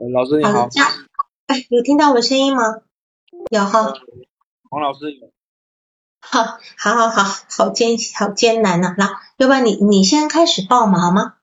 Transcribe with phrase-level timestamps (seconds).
[0.00, 0.66] 呃老师你好
[1.46, 2.62] 哎，有听到我的声音吗？
[3.50, 3.92] 有哈，
[4.70, 5.30] 黄老师有。
[6.20, 6.42] 好，
[6.78, 11.36] 好好好，好艰好艰难呐、来，要不然你你先开始报嘛，好吗？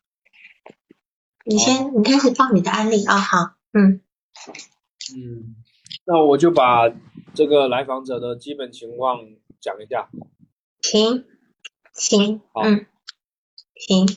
[1.46, 3.38] 你先，你开始报你的案例啊，好，
[3.74, 4.02] 嗯，
[5.14, 5.55] 嗯，
[6.05, 6.89] 那我就把
[7.36, 9.20] 这个来访者的基本情况
[9.60, 10.10] 讲一下。
[10.82, 11.25] 行，
[11.94, 12.88] 行，好嗯，
[13.75, 14.08] 行，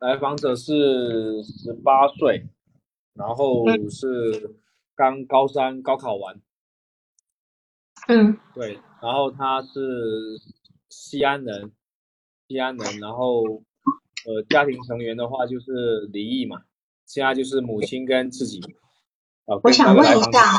[0.00, 2.46] 来访者是十八岁，
[3.14, 4.56] 然后嗯是
[4.94, 6.40] 刚高三高考完，
[8.08, 10.40] 嗯对，然后他是
[10.88, 11.72] 西安人，
[12.48, 13.42] 西安人，然后
[14.26, 16.62] 呃家庭成员的话就是离异嘛，
[17.06, 18.60] 现在就是母亲跟自己。
[19.46, 20.58] 啊，我想问一下啊，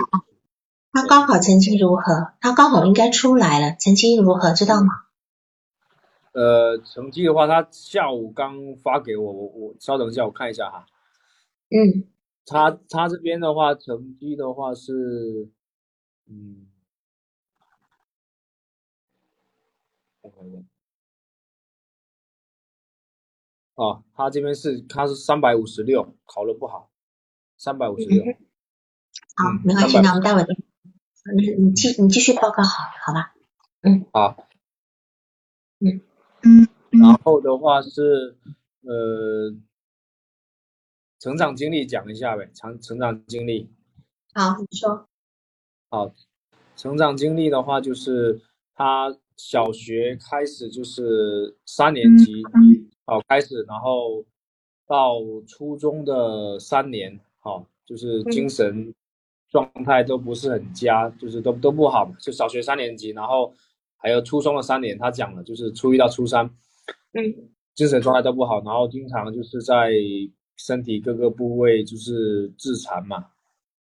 [0.92, 2.34] 他高考成绩如何？
[2.40, 4.54] 他高考应该出来了，成绩如何？
[4.54, 4.88] 知道吗？
[6.34, 10.86] 呃，成绩的话，他下午刚发给我，我我稍等一下，我看一下哈。
[11.70, 12.04] 嗯，
[12.46, 15.50] 他他这边的话，成绩的话是，
[16.28, 16.68] 嗯。
[23.76, 26.90] 哦，他这边是他是三百五十六，考的不好，
[27.58, 28.24] 三百五十六。
[28.24, 30.48] 好嗯，没关系，那我们待会儿，
[31.36, 33.36] 你你继你继续报告好，好吧？
[33.82, 34.48] 嗯好，
[35.80, 36.02] 嗯
[36.92, 38.38] 然后的话是，
[38.82, 39.54] 呃，
[41.26, 43.68] 成长经历讲一下呗，成成长经历。
[44.36, 45.08] 好，你说，
[45.90, 46.14] 好，
[46.76, 48.40] 成长经历的话，就是
[48.76, 52.44] 他小学开始就是三年级，
[53.08, 54.24] 好开始，然后
[54.86, 55.16] 到
[55.48, 58.94] 初中的三年，好，就是精神
[59.50, 63.52] 状态都不是很佳，就是都都不好嘛，就小学三年级，然后
[63.98, 66.46] 还有初中的三年，他讲了，就是初一到初三，
[67.14, 69.90] 嗯精神状态都不好，然后经常就是在
[70.58, 73.28] 身体各个部位就是自残嘛，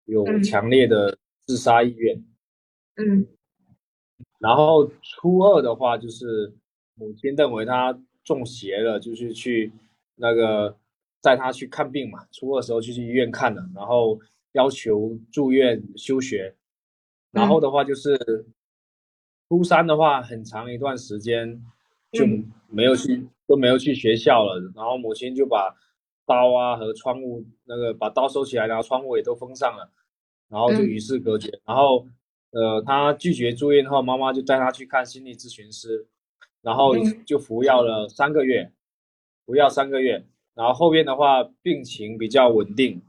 [0.05, 2.23] 有嗯强烈的自杀意愿。
[2.95, 3.27] 嗯
[4.39, 6.53] 然后初二的话，就是
[6.95, 9.71] 母亲认为他中邪了，就是去
[10.15, 10.77] 那个
[11.21, 12.27] 带他去看病嘛。
[12.31, 14.19] 初二的时候就去医院看了，然后
[14.51, 16.53] 要求住院休学。
[17.31, 18.45] 然后的话就是
[19.47, 21.63] 初三的话，很长一段时间
[22.11, 24.59] 就嗯没有去都没有去学校了。
[24.75, 25.73] 然后母亲就把
[26.25, 29.91] 刀啊和窗户那个把刀收起来，然后窗户也都封上了，
[30.49, 30.85] 然后就嗯。
[30.85, 31.59] 与世隔绝。
[31.65, 32.07] 然后
[32.51, 36.07] 呃，他拒绝住院后，妈妈就带他去看心理咨询师，
[36.61, 37.25] 然后嗯。
[37.25, 38.71] 就服药了三个月，
[39.45, 43.01] 服药三个月，然后后边的话病情比较稳定，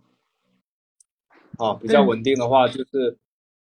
[1.58, 3.18] 啊，比较嗯稳定的话就是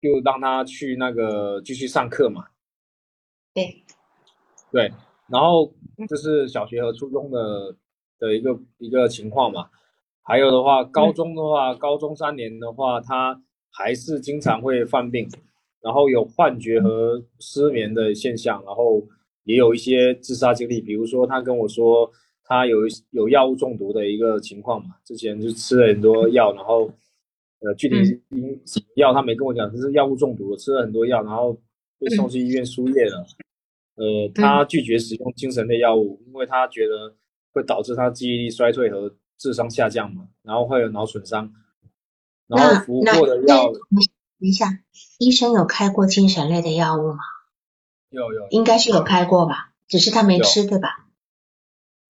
[0.00, 2.48] 就让他去那个继续上课嘛，
[3.54, 3.82] 对，
[4.70, 4.92] 对，
[5.28, 5.72] 然后
[6.08, 7.74] 就是小学和初中的
[8.22, 9.66] 的一个一个情况嘛。
[10.22, 15.28] 还有的话，高中的话，高中三年的话，他还是经常会犯病，
[15.82, 19.02] 然后有幻觉和失眠的现象，然后
[19.42, 20.80] 也有一些自杀经历。
[20.80, 22.08] 比如说，他跟我说
[22.44, 22.78] 他有
[23.10, 26.88] 有药物中毒的一个情况嘛，之前就吃了很多药，然后
[27.60, 27.96] 呃，具体
[28.30, 31.52] 因什么药他没跟我讲，就是药物中毒，吃了很多药，然后
[31.98, 33.26] 被送去医院输液了。
[33.96, 37.12] 呃，他拒绝使用精神类药物，因为他觉得
[37.52, 41.52] 会导致他记忆力衰退和智商下降嘛，然后会有脑损伤。
[42.48, 43.80] 然后那服那过的药等
[44.38, 44.80] 一下，
[45.18, 47.20] 医生有开过精神类的药物吗？
[48.10, 51.06] 有有，应该是有开过吧，只是他没吃，对吧？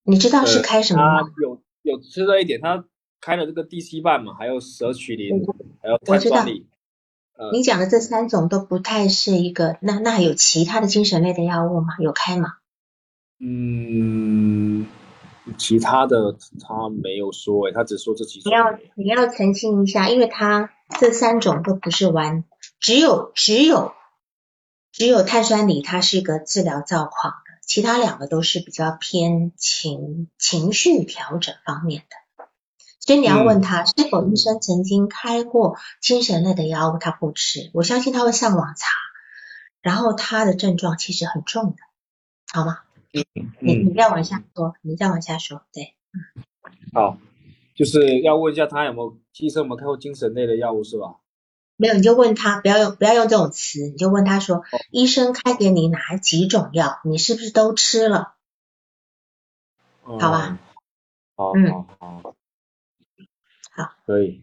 [0.04, 1.28] 你知道是呃开什么吗？
[1.40, 2.84] 有有吃了一点，他
[3.20, 5.46] 开了这个地西泮嘛，还有舍曲林，
[5.80, 6.44] 还有我知道
[7.52, 11.94] 你讲的这三种都不太是一个，那那有其他的精神类的药物吗？
[12.00, 12.54] 有开吗？
[13.38, 14.86] 嗯，
[15.58, 18.50] 其他的他没有说诶，他只说这几种。
[18.50, 20.70] 你要你要澄清一下，因为他
[21.00, 22.44] 这三种都不是完，
[22.78, 23.92] 只有只有
[24.92, 32.46] 只有碳酸锂它是一个治疗躁狂的，其他两个都是比较偏情情绪调整方面的。
[33.00, 38.86] 所以你要问他、是否医生曾经开过精神类的药物，他不吃，我相信他会上网查，
[39.80, 41.78] 然后他的症状其实很重的，
[42.52, 42.78] 好吗？
[43.12, 43.26] 你
[43.60, 45.94] 你，你再往下说，你再往下说，对，
[46.92, 47.18] 好，
[47.74, 51.18] 就是要问一下他有没有医生有没有开过精神类的药物是吧？
[51.76, 58.34] 没有，你就问他，不要用不要用这种词，你就问他说，医生开给你哪几种药，你是不是都吃了？
[60.02, 60.58] 好好吧。
[61.34, 62.36] 好嗯好好。
[63.70, 63.94] 好。
[64.06, 64.42] 可以。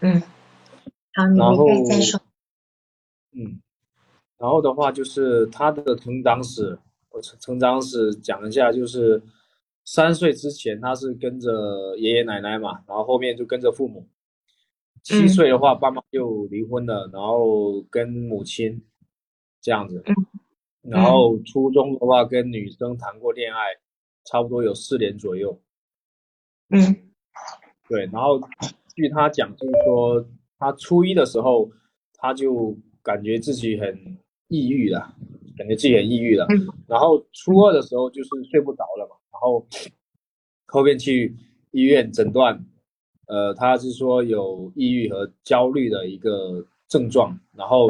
[0.00, 0.22] 嗯，
[1.14, 2.20] 好，你然后你再再说，
[3.32, 3.60] 嗯，
[4.38, 6.78] 然后的话就是他的成长史，
[7.20, 9.22] 成长史讲一下，就是
[9.84, 14.08] 三岁之前他是跟着爷爷奶奶嘛，然后后面就跟着父母。
[15.04, 18.84] 七岁的话，爸妈就离婚了，然后跟母亲
[19.62, 20.02] 这样子。
[20.82, 23.58] 然后初中的话，跟女生谈过恋爱，
[24.24, 25.58] 差不多有四年左右。
[26.70, 26.96] 嗯，
[27.88, 28.06] 对。
[28.12, 28.40] 然后
[28.94, 30.28] 据他讲，就是说
[30.58, 31.70] 他初一的时候，
[32.14, 34.18] 他就感觉自己很
[34.48, 35.14] 抑郁了，
[35.58, 36.46] 感觉自己很抑郁了。
[36.86, 39.66] 然后初二的时候就是睡不着了嘛，然后
[40.66, 41.36] 后面去
[41.72, 42.64] 医院诊断，
[43.26, 47.38] 呃，他是说有抑郁和焦虑的一个症状。
[47.52, 47.88] 然后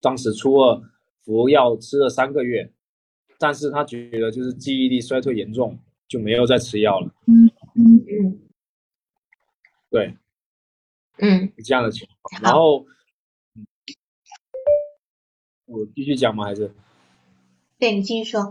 [0.00, 0.82] 当时初二。
[1.22, 2.72] 服药吃了三个月，
[3.38, 5.78] 但是他觉得就是记忆力衰退严重，
[6.08, 7.14] 就没有再吃药了。
[7.26, 7.46] 嗯
[7.76, 8.40] 嗯嗯，
[9.90, 10.16] 对，
[11.18, 12.42] 嗯，这样的情况。
[12.42, 12.84] 然后，
[15.66, 16.44] 我继续讲吗？
[16.44, 16.74] 还是？
[17.80, 18.42] 对你继续说。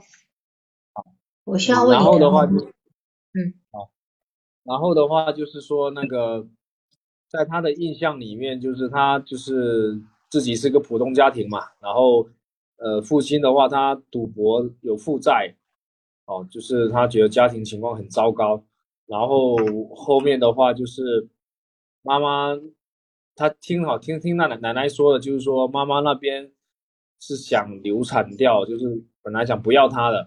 [0.93, 1.05] 好，
[1.45, 1.91] 我需要问。
[1.91, 3.91] 然后的话就，嗯，好。
[4.63, 6.45] 然后的话就是说，那个，
[7.29, 12.27] 在他的印象里面，就是他就是自己是个普通家庭嘛，然后。
[12.81, 15.53] 呃，父亲的话，他赌博有负债，
[16.23, 18.63] 哦，就是他觉得家庭情况很糟糕。
[19.05, 19.57] 然后
[19.93, 21.27] 后面的话就是
[22.01, 22.57] 妈妈，
[23.35, 26.53] 他听好听听那奶奶奶说的，就是说妈妈那边
[27.19, 30.17] 是想流产掉，就是本来想不要他的，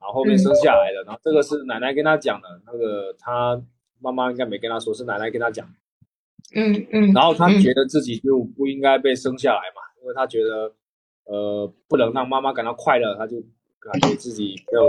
[0.00, 1.02] 然后后面生下来的。
[1.04, 3.62] 然后这个是奶奶跟他讲的，那个他
[4.00, 5.66] 妈妈应该没跟他说，是奶奶跟他讲。
[6.54, 7.12] 嗯嗯。
[7.12, 10.74] 然后他觉得自己就不应该被生下来嘛，因为他觉得。
[11.26, 13.42] 呃，不能让妈妈感到快乐，他就
[13.80, 14.82] 感觉自己要，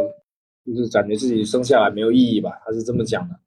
[0.66, 3.40] 就是感觉自己生下来没有意义吧，他是这么讲的。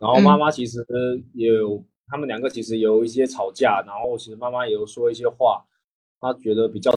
[0.00, 0.84] 然后妈妈其实
[1.32, 5.64] 也有，他们两个其实有一些吵架，然后其实妈妈也有说一些话，
[6.20, 6.92] 他觉得比较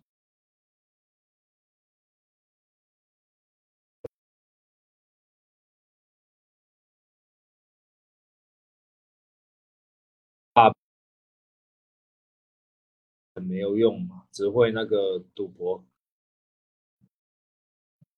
[13.39, 15.83] 没有用嘛，只会那个赌博。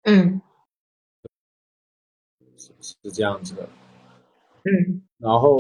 [0.03, 0.41] 嗯，
[2.57, 3.69] 是是这样子的。
[4.65, 5.59] 嗯，然后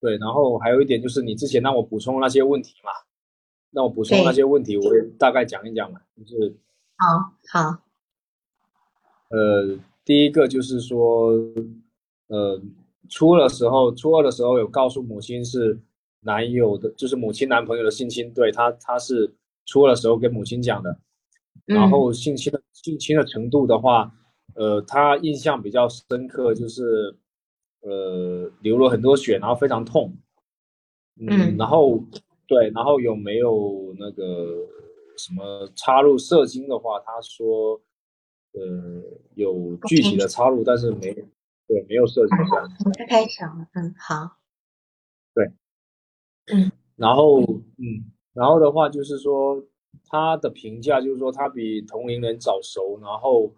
[0.00, 2.90] 对，然后还有一点就是你之前让我补充那些问题嘛，
[3.70, 6.56] 让我补充那些问题，我也大概讲一讲嘛，就是
[6.96, 7.82] 好好。
[9.28, 11.32] 呃，第一个就是说，
[12.28, 12.62] 呃，
[13.08, 15.80] 初二的时候，初二的时候有告诉母亲是。
[16.22, 19.32] 男友的，就是母亲男朋友的性侵，对他，他是
[19.66, 20.98] 初二的时候跟母亲讲的，
[21.64, 24.12] 然后性侵的性侵的程度的话，
[24.54, 27.16] 呃，他印象比较深刻，就是
[27.80, 30.16] 呃流了很多血，然后非常痛，
[31.20, 32.02] 嗯，然后
[32.46, 34.66] 对，然后有没有那个
[35.18, 37.80] 什么插入射精的话，他说，
[38.52, 39.02] 呃，
[39.34, 41.12] 有具体的插入，但是没，
[41.66, 42.70] 对，没有射精这样。
[42.84, 44.36] 我太小了，嗯，好，
[45.34, 45.50] 对。
[46.46, 47.40] 嗯，然后
[47.78, 49.62] 嗯，然后的话就是说，
[50.06, 53.54] 他的评价就是说他比同龄人早熟，然后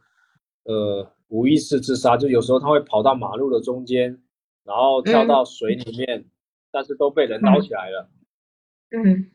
[0.64, 4.20] 呃无意识自杀，就有时候他会跑到马路的中间，
[4.64, 6.26] 然后跳到水里面，
[6.70, 8.08] 但是都被人捞起来了。
[8.90, 9.31] 嗯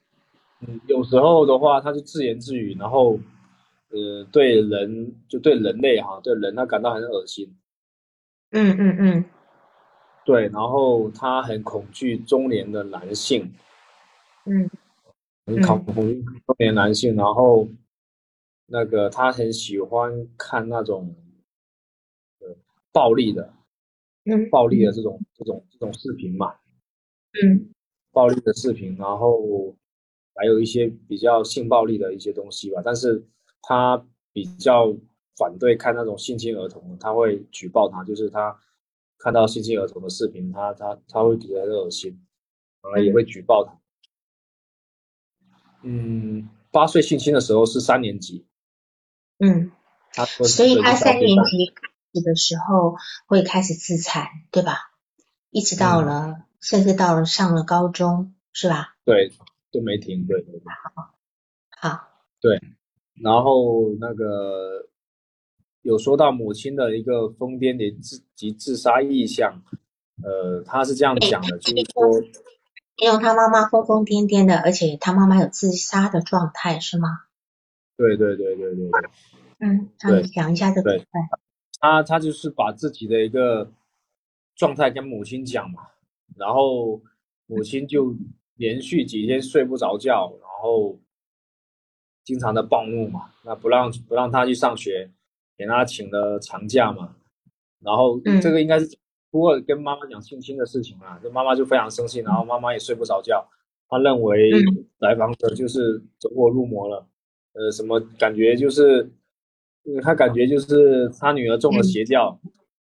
[0.68, 3.20] 嗯，有时候的话他就自言自语，然后
[3.90, 7.56] 呃对人就对人类哈对人他感到很恶心。
[8.52, 9.26] 嗯嗯嗯。
[10.26, 13.52] 对，然后他很恐惧中年的男性，
[14.46, 14.70] 嗯，
[15.48, 17.68] 很恐恐惧中年男性，然后
[18.68, 21.16] 那个他很喜欢看那种
[22.42, 22.56] 呃
[22.92, 23.52] 暴力的，
[24.26, 26.54] 嗯，暴力的这种这种这种视频嘛，
[27.42, 27.74] 嗯，
[28.12, 29.76] 暴力的视频，然后
[30.36, 33.26] 还有一些比较性暴力的一些东西吧，但是
[33.64, 34.96] 他比较
[35.38, 38.56] 反对看那种性侵儿童，他会举报他，就是他。
[39.20, 42.26] 看到性侵儿童的视频，他他他会觉得很恶心，
[42.82, 43.78] 然后也会举报他。
[45.84, 48.48] 嗯，八岁性侵的时候是三年级。
[49.38, 49.72] 嗯，
[50.14, 52.96] 他所以他三年级开始的时候
[53.28, 54.92] 会开始自残，对吧？
[55.52, 58.96] 一直到了，甚至到了上了高中，是吧？
[59.04, 59.34] 对，
[59.72, 60.62] 都没停，对对对。
[60.96, 61.14] 好，
[61.78, 62.08] 好。
[62.40, 62.60] 对，
[63.22, 64.89] 然后那个。
[65.82, 69.62] 有说到母亲的一个疯癫的自及自杀意向，
[70.22, 72.22] 呃，他是这样讲的，就是说，
[72.98, 77.22] 因为他妈妈疯疯癫癫的，而且他妈妈有自杀的状态，是吗？
[77.96, 79.02] 对对对对对对。
[79.60, 80.92] 嗯，他，讲一下这个。
[80.92, 81.06] 对，
[81.80, 83.72] 他他就是把自己的一个
[84.56, 85.88] 状态跟母亲讲嘛，
[86.36, 87.02] 然后
[87.46, 88.14] 母亲就
[88.56, 91.00] 连续几天睡不着觉，然后
[92.26, 95.10] 经常的暴怒嘛，那不让不让他去上学。
[95.60, 97.14] 给他请了长假嘛，
[97.84, 98.40] 然后嗯。
[98.42, 98.98] 这个应该是
[99.30, 103.46] 不过跟妈妈讲性侵的事情嘛，这妈妈就非常生气，然后妈妈也睡不着觉，
[103.90, 104.86] 她认为嗯。
[105.00, 107.06] 来访者就是走火入魔了，
[107.54, 109.12] 呃，什么感觉就是，
[109.84, 112.40] 呃她感觉就是她女儿中了邪教，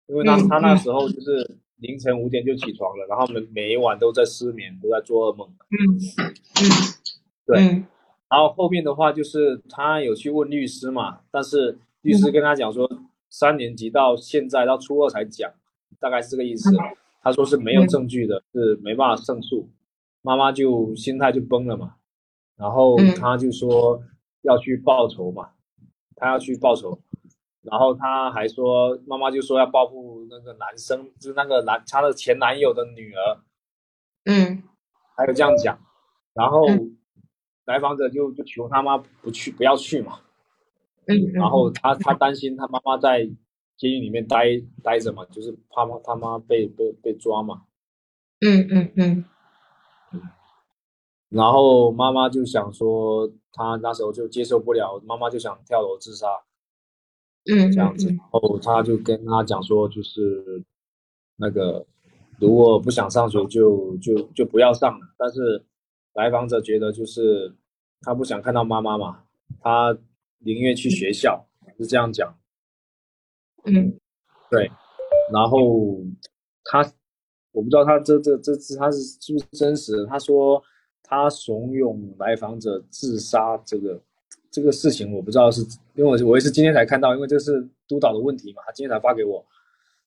[0.07, 0.79] 因为那嗯她那嗯。
[0.79, 5.49] 时候就是凌晨五点就起床了，然后每每一晚都在失眠，都在做噩梦。
[5.49, 5.77] 嗯
[6.61, 6.65] 嗯，
[7.47, 7.87] 对嗯。
[8.31, 12.89] 然后后面的话就是他有去问律师嘛，但是律师跟他讲说，
[13.29, 15.53] 三年级到现在到初二才讲，
[15.99, 16.71] 大概是这个意思。
[17.21, 19.69] 他说是没有证据的，是没办法胜诉。
[20.23, 21.97] 妈妈就心态就崩了嘛，
[22.57, 24.01] 然后嗯他就说
[24.43, 25.51] 要去报仇嘛，
[26.17, 26.99] 他要去报仇，
[27.63, 33.41] 然后他还说妈妈就说要报复那个男生，就是那个男他的前男友的女儿，
[34.27, 34.63] 嗯
[35.17, 35.79] 还有这样讲，
[36.35, 36.97] 然后嗯
[37.67, 40.21] 来访者就就求他妈不去，不要去嘛。
[41.09, 43.29] 嗯，然后他他担心他妈妈在
[43.77, 44.45] 监狱里面待
[44.83, 47.63] 待着嘛，就是怕妈他妈被被被抓嘛。
[48.41, 49.25] 嗯嗯嗯
[51.31, 56.27] 然后妈妈就想说，他那时候就接受不了，妈妈就想跳楼自杀
[57.51, 58.09] 嗯这样子。
[58.09, 60.63] 然后他就跟他讲说，就是
[61.37, 61.87] 那个
[62.39, 65.07] 如果不想上学就就就不要上了。
[65.19, 65.65] 但是
[66.15, 67.55] 来访者觉得就是
[68.01, 69.25] 他不想看到妈妈嘛，
[69.61, 69.97] 他
[70.39, 71.47] 宁愿去学校，
[71.79, 72.39] 是这样讲。
[73.65, 73.99] 嗯
[74.51, 74.71] 对，
[75.33, 76.01] 然后
[76.65, 76.81] 他，
[77.53, 80.07] 我不知道他这这这次他是是不是真实的。
[80.07, 80.63] 他说
[81.03, 84.01] 他怂恿来访者自杀，这个
[84.51, 85.61] 这个事情我不知道是，
[85.95, 89.45] 因为我我也是今天才看到，因为这是督导的问题嘛，他今天才发给我。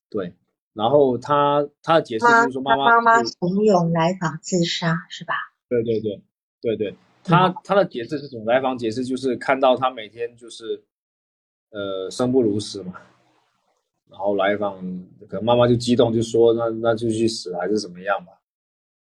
[0.10, 0.34] 对，
[0.74, 5.34] 然后他他的解释就是说妈妈妈妈怂恿来访自杀是吧？
[5.70, 6.22] 对对对
[6.62, 8.46] 对对，他他的解释是什么？
[8.46, 10.84] 来访解释就是看到他每天就是
[11.72, 12.94] 呃生不如死嘛，
[14.10, 14.78] 然后来访
[15.28, 18.34] 可能妈妈就激动，就说那那就去死还是怎么样吧。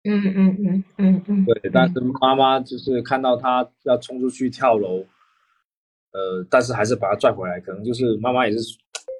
[0.04, 5.06] 嗯嗯嗯嗯嗯，对，但是妈妈就是看到他要冲出去跳楼，
[6.12, 8.60] 呃，但是还是把他拽回来，可能就是妈妈也是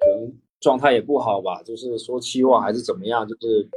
[0.00, 3.68] 可能状态也不好吧，就是说气话还是怎么样，就是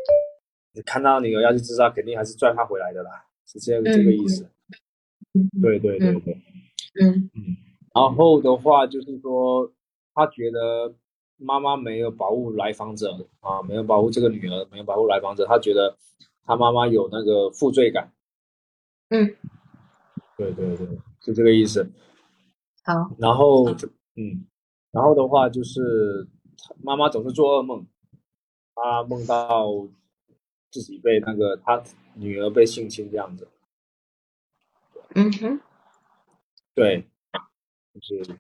[0.73, 3.11] 你看到女儿要去自杀，肯定还是拽她回来的啦，
[3.45, 4.43] 是这样这个意思。
[4.43, 4.49] 嗯
[5.61, 6.33] 对对对对。
[7.01, 7.57] 嗯嗯
[7.93, 9.71] 然后的话就是说，
[10.13, 10.93] 他觉得
[11.37, 13.11] 妈妈没有保护来访者
[13.41, 15.97] 啊，没有保护这个女儿，没有保护来访者，他觉得
[16.45, 18.11] 他妈妈有那个负罪感。
[19.09, 19.35] 嗯，
[20.37, 20.87] 对对对，
[21.19, 21.89] 是这个意思。
[22.83, 23.69] 好，然后
[24.15, 24.45] 嗯，
[24.91, 26.27] 然后的话就是
[26.81, 27.85] 妈妈总是做噩梦，
[28.73, 29.67] 她梦到
[30.71, 31.83] 自己被那个她
[32.15, 33.47] 女儿被性侵这样子。
[35.15, 35.59] 嗯哼，
[36.73, 37.07] 对，
[37.93, 38.39] 就是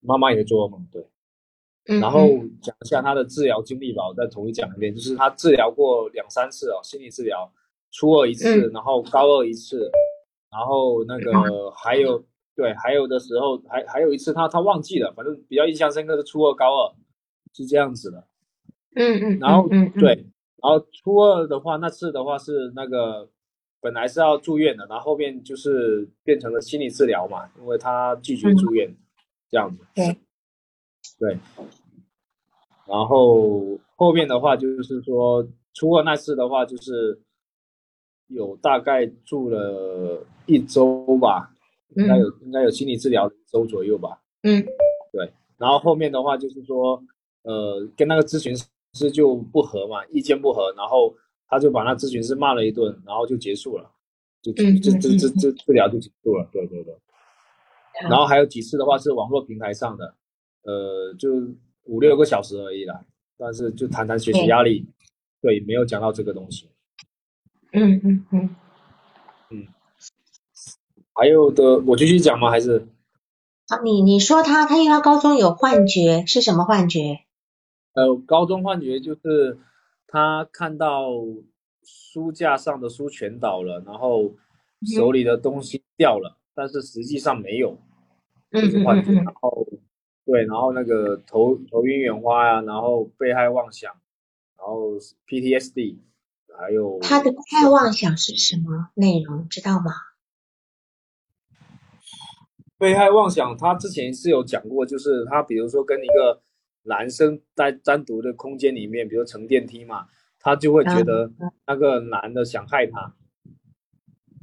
[0.00, 1.06] 妈妈也会做噩梦，对。
[1.88, 2.00] 嗯。
[2.00, 2.20] 然后
[2.60, 7.52] 讲一下他的治疗经历吧，我再统一讲一遍，就是他治疗过两三次哦，心理治疗，
[7.90, 9.90] 初二一次，然后高二一次，
[10.50, 16.94] 然后那个还有对，还有的时候还还有一次他他忘记了，反正比较印象深刻的初二高二
[17.52, 18.26] 是这样子的，
[18.94, 20.26] 嗯嗯，然后对，
[20.62, 23.28] 然后初二的话那次的话是那个
[23.86, 28.92] 本来是要住院的，然后后面就是变成了心理治疗嘛，因为他拒绝住院，
[29.48, 29.84] 这样子。
[29.94, 30.16] 对
[31.20, 31.38] 对，
[32.84, 37.16] 然后后面的话就是说，初二那次的话就是
[38.26, 41.54] 有大概住了一周吧，
[41.94, 44.20] 应该有应该有心理治疗一周左右吧。
[44.42, 44.66] 嗯
[45.12, 47.00] 对然后后面的话就是说，
[47.44, 48.52] 呃，跟那个咨询
[48.94, 51.14] 师就不合嘛，意见不合，然后
[51.48, 53.90] 他就把那咨询师骂了一顿，然后就结束了，
[54.42, 56.48] 就就嗯这这嗯这这治疗就结束了。
[56.52, 56.94] 对对对。
[58.02, 60.14] 然后还有几次的话是网络平台上的，
[60.64, 61.30] 呃，就
[61.84, 63.00] 五六个小时而已啦，
[63.38, 64.86] 但是就谈谈学习压力，
[65.40, 66.68] 对，没有讲到这个东西。
[67.72, 68.56] 嗯嗯嗯
[69.50, 69.66] 嗯，
[71.14, 72.50] 还有的，我继续讲吗？
[72.50, 72.86] 还是
[73.68, 77.20] 啊，你你说他他因为他高中有幻觉，是什么幻觉？
[77.94, 79.58] 呃，高中幻觉就是
[80.06, 81.10] 他看到
[81.84, 84.34] 书架上的书全倒了，然后
[84.94, 87.78] 手里的东西掉了，但是实际上没有，
[88.50, 89.10] 这嗯嗯是幻觉。
[89.12, 89.66] 嗯嗯然后
[90.24, 93.92] 对，然后那个头头晕眼花呀、然后被害妄想，
[94.58, 94.94] 然后
[95.28, 95.98] PTSD，
[96.58, 99.48] 还有他的被害妄想是什么内容？
[99.48, 99.92] 知道吗？
[102.76, 106.42] 被害妄想，他之前是有讲过，就是他比如说跟一个
[106.86, 111.30] 男生在单独的空间里面，比如乘电梯嘛，他就会觉得
[111.66, 113.14] 那个男的想害他。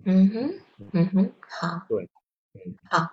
[0.06, 0.54] 嗯哼，
[0.92, 2.10] 嗯哼，好，对，
[2.54, 3.12] 嗯，好，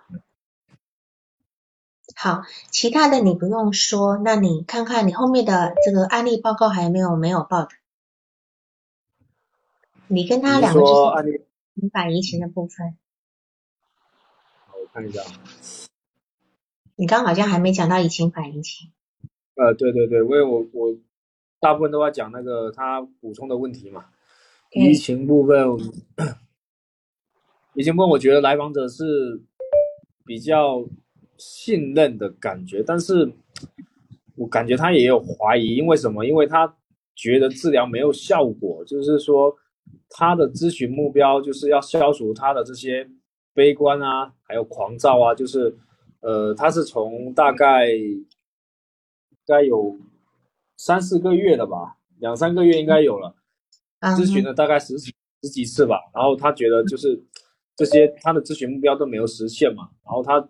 [2.17, 7.71] 好，其他的你不用说，那你看看你后面的这个案例报告还有没有没有报的？
[10.09, 11.47] 你跟他两个就是案例
[11.93, 12.99] 反移情的部分。
[14.73, 15.23] 我看一下。
[16.97, 18.91] 你刚好像还没讲到移情反移情。
[19.61, 20.97] 呃，对对对，因为我我
[21.61, 24.07] 大部分都在讲那个他补充的问题嘛。
[24.73, 25.67] 疫情部分，
[27.75, 29.39] 移情部分，我觉得来访者是
[30.25, 30.83] 比较
[31.37, 33.31] 信任的感觉，但是
[34.37, 36.25] 我感觉他也有怀疑，因为什么？
[36.25, 36.75] 因为他
[37.15, 39.55] 觉得治疗没有效果，就是说
[40.09, 43.07] 他的咨询目标就是要消除他的这些
[43.53, 45.77] 悲观啊，还有狂躁啊，就是
[46.21, 47.89] 呃，他是从大概
[49.51, 49.99] 该有
[50.77, 53.35] 三四个月了吧，两三个月应该有了。
[54.17, 57.21] 咨询了大概十几十几次吧，然后他觉得就是
[57.77, 60.49] 这些他的咨询目标都没有实现嘛，然后他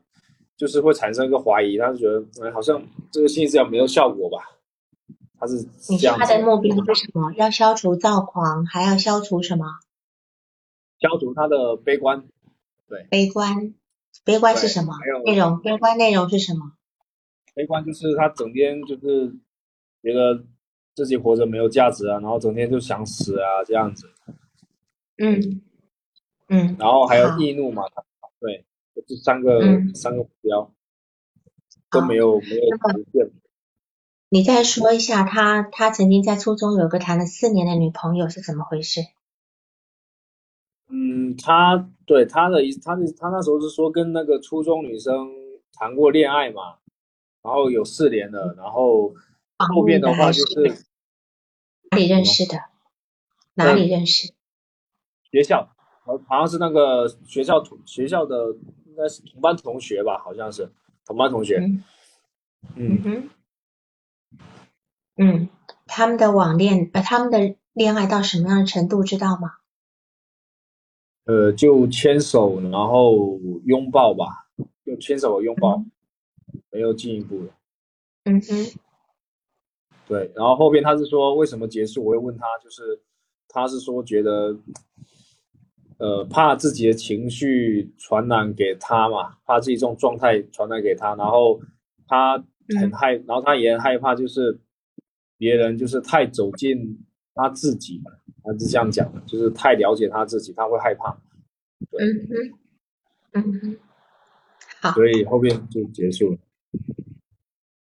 [0.57, 2.81] 就是会产生一个怀疑，他就觉得哎好像
[3.11, 4.39] 这个心理治疗没有效果吧，
[5.39, 5.55] 他是
[5.89, 7.33] 你说他的目标是什么？
[7.33, 9.65] 要消除躁狂，还要消除什么？
[11.01, 12.29] 消除他的悲观，
[12.87, 13.75] 对，悲观，
[14.23, 14.93] 悲观是什么？
[15.25, 15.61] 内容？
[15.61, 16.73] 悲观内容是什么？
[17.55, 19.35] 悲观就是他整天就是
[20.03, 20.45] 觉得。
[20.93, 24.11] 自己活着没有价值啊，然后整天就想死啊，这样子。
[25.17, 25.63] 嗯
[26.49, 26.77] 嗯。
[26.79, 27.85] 然后还有易怒嘛，
[28.41, 28.67] 对，
[29.07, 29.61] 这三个
[29.95, 30.75] 三个目标
[31.91, 33.31] 都没有没有实现。
[34.29, 39.01] 你再说一下，他他曾经在初中有个谈了四年的女朋友是怎么回事？
[40.89, 45.31] 嗯，他对他的意他的他那时候是说跟那个初中女生
[45.73, 46.80] 谈过恋爱嘛，
[47.43, 49.15] 然后有四年了，然后
[49.57, 50.87] 后面的话就是。
[51.93, 52.57] 哪里认识的？
[53.55, 54.33] 哪里认识？
[55.33, 58.53] 学校，好，好像是那个学校同学校的，
[58.87, 60.71] 应该是同班同学吧，好像是
[61.05, 61.59] 同班同学。
[62.77, 63.31] 嗯哼，
[65.17, 65.49] 嗯，
[65.87, 69.55] 他们的网恋，呃，他们的恋爱到什么样的程度，知道吗？
[71.25, 74.47] 呃，就牵手，然后拥抱吧，
[74.85, 75.85] 就牵手拥抱，
[76.71, 77.55] 没有进一步了。
[78.25, 78.81] 嗯哼。
[80.07, 82.05] 对，然后后边他是说为什么结束？
[82.05, 83.01] 我会问他，就是
[83.47, 84.59] 他是说觉得，
[85.99, 91.61] 呃，怕自己的情绪传染给他嘛，怕自己这种状态传染给他，然后
[92.09, 92.37] 他
[92.81, 94.59] 很害，然后他也很害怕，就是
[95.39, 96.99] 别人就是太走进
[97.33, 98.03] 他自己，
[98.43, 101.17] 他是这样讲的，就是太了解他自己，他会害怕。
[102.01, 102.59] 嗯哼，
[103.35, 103.79] 嗯哼，
[104.81, 106.39] 好，所以后面就结束了。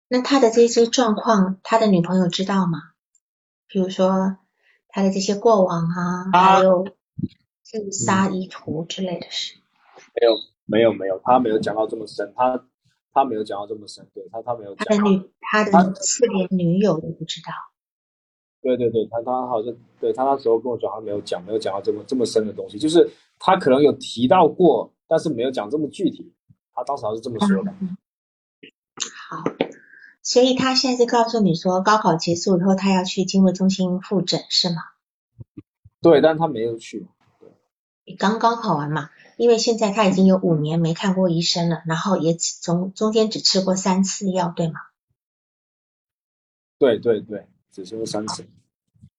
[0.08, 2.80] 那他的这些状况，他的女朋友知道吗？
[3.68, 4.38] 比如说
[4.88, 6.88] 他的这些过往啊，还有
[7.64, 9.56] 自杀意图之类的事。
[10.14, 12.66] 没有，没有，没有，他没有讲到这么深，他
[13.12, 14.76] 他没有讲到这么深，对他他没有。
[14.76, 17.52] 他的女，他的四连女友都不知道。
[18.62, 26.32] 对对对，他他好像对他那时候跟我说，他没有讲，没有讲到这么这么深的东西，就是他可能有提到过，但是没有讲这么具体。
[26.74, 27.74] 他当时是这么说的。
[29.30, 29.44] 好。
[30.22, 34.78] 所以他现在是告诉你说，高考结束以后，他要去经络中心复诊，是吗？
[36.02, 37.08] 对，但他没有去。
[38.06, 39.12] 你刚刚考完嘛？
[39.38, 44.80] 因为现在他已经有五年没看过医生了，然后也只中中间只吃过三次药，对吗？
[46.80, 48.48] 对对对，只吃过三次。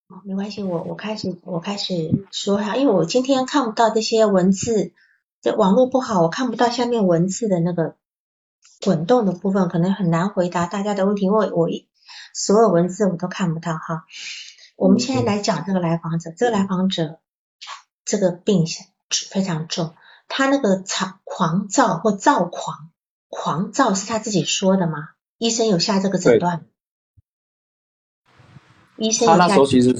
[0.09, 4.93] 哦，没关系，我我开始我开始说哈，因为我今天看不到这些文字，
[5.41, 7.95] 这网络不好，我看不到下面文字的那个。
[8.85, 11.69] 滚动的部分可能很难回答大家的问题，因为我
[12.35, 14.05] 所有文字我都看不到哈。
[14.77, 17.19] 我们现在来讲这个来访者，这个来访者
[18.05, 18.65] 这个病
[19.31, 19.95] 非常重，
[20.29, 22.91] 他那个狂狂躁或躁狂，
[23.29, 25.11] 狂躁是他自己说的吗？
[25.39, 26.67] 医生有下这个诊断？
[28.99, 29.95] 医生他那时候其实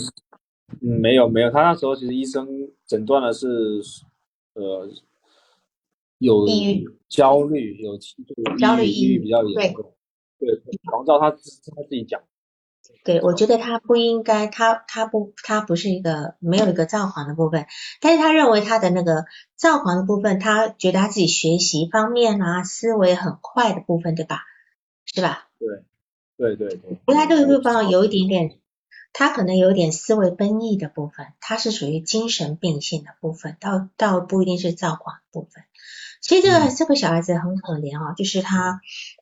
[0.83, 2.47] 嗯没有没有，他那时候其实医生
[2.87, 3.49] 诊断的是
[4.53, 4.89] 呃。
[6.19, 7.99] 有抑郁、焦虑，有
[8.59, 9.95] 焦虑、抑郁比较严重。
[10.39, 12.23] 对，黄躁，他他自己讲。
[13.03, 17.67] 对，我觉得他不应该，他他不他不是一个没有一个躁狂的部分，
[18.01, 19.25] 但是他认为他的那个
[19.57, 24.41] 躁狂的部分，他觉得他自己学习方面啊，思维很快的部分，对吧？
[25.05, 25.49] 是吧？
[25.59, 25.85] 对，
[26.37, 26.91] 对对对。
[26.91, 28.59] 因为他这个地方有一点点，
[29.13, 35.65] 他可能有点思维奔逸的部分，他是属于精神病性的部分，倒倒不一定是躁狂部分。
[36.27, 38.81] 其实这个这个小孩子很可怜啊，就是他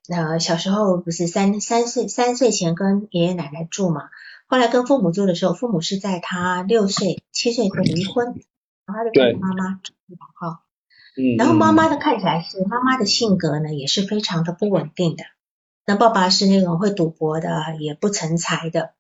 [0.09, 4.09] 呃小时候不是三三岁三岁前跟爷爷奶奶住嘛，
[4.47, 8.29] 后来跟父母住的时候，父母是在他六岁七岁就离婚，
[8.87, 9.93] 然后他就跟妈妈住
[10.41, 10.63] 哈，
[11.19, 15.25] 嗯，然后妈妈的看起来是妈妈的性格呢也是非常的不稳定的，
[15.85, 18.93] 那爸爸是那种会赌博的，也不成才的。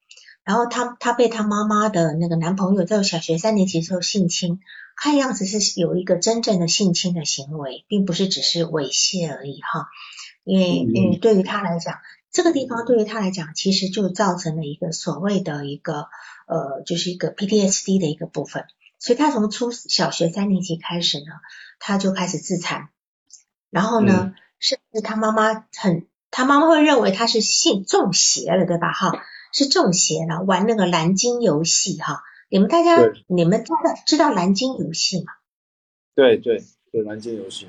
[0.44, 4.60] 然后他他被他妈妈的那个男朋友在小学三年级时候性侵，
[4.96, 9.88] 看样子是有一个真正的性侵的行为，并不是只是猥亵而已哈。
[10.44, 11.98] 因为因为对于他来讲，
[12.30, 16.08] 这个地方对于他来讲，其实就造成了一个所谓的一个
[16.46, 18.64] 呃，就是一个 PTSD 的一个部分。
[18.98, 21.26] 所以他从初小学三年级开始呢，
[21.78, 22.88] 他就开始自残，
[23.70, 28.92] 然后呢，甚至他妈妈很，他妈妈会认为他是性中邪了，对吧？
[28.92, 29.12] 哈。
[29.56, 32.24] 是中邪了，玩那个蓝鲸游戏哈。
[32.54, 35.32] 你们大家，你们知道知道蓝鲸游戏吗？
[36.14, 36.62] 对对
[36.92, 37.66] 对，蓝鲸游戏。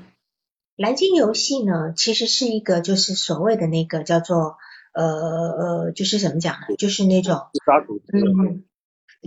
[0.76, 4.58] 蓝鲸游戏呢，其实是一个就是所谓的那个叫做
[4.92, 6.76] 呃呃，就是怎么讲呢？
[6.78, 8.04] 就是那种自杀组织。
[8.16, 8.62] 嗯，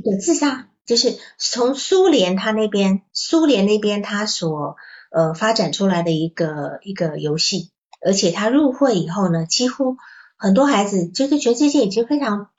[0.02, 4.78] 对，自杀就是从苏联他那边，苏联那边他所
[5.12, 9.98] 呃发展出来的一个一个游戏，而且他入会以后呢，几乎。
[10.42, 12.50] 很多孩子，就是全世界已经非常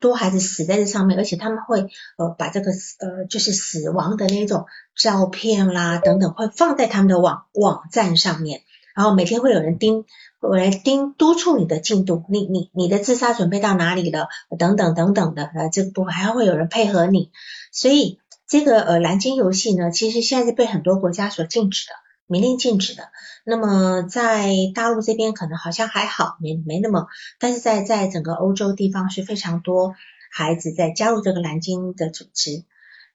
[0.00, 8.62] 多孩子死在这上面，而且他们会呃把这个呃就是死亡的那种照片啦等等，会放在他们的网网站上面，
[8.94, 10.04] 然后每天会有人盯，
[10.40, 17.30] 会来盯督促你的进度，你你你的自杀准备到哪里了，等等等等的，呃这个部分还会有人配合你，
[17.72, 21.92] 所以这个呃蓝鲸游戏呢，其实现在是被很多国家所禁止的。
[22.28, 23.10] 明令禁止的，
[23.42, 27.06] 那么在大陆这边可能好像还好，没没那么，
[27.40, 29.94] 但是在在整个欧洲地方是非常多
[30.30, 32.64] 孩子在加入这个蓝鲸的组织，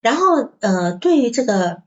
[0.02, 1.84] 然后呃，对于这个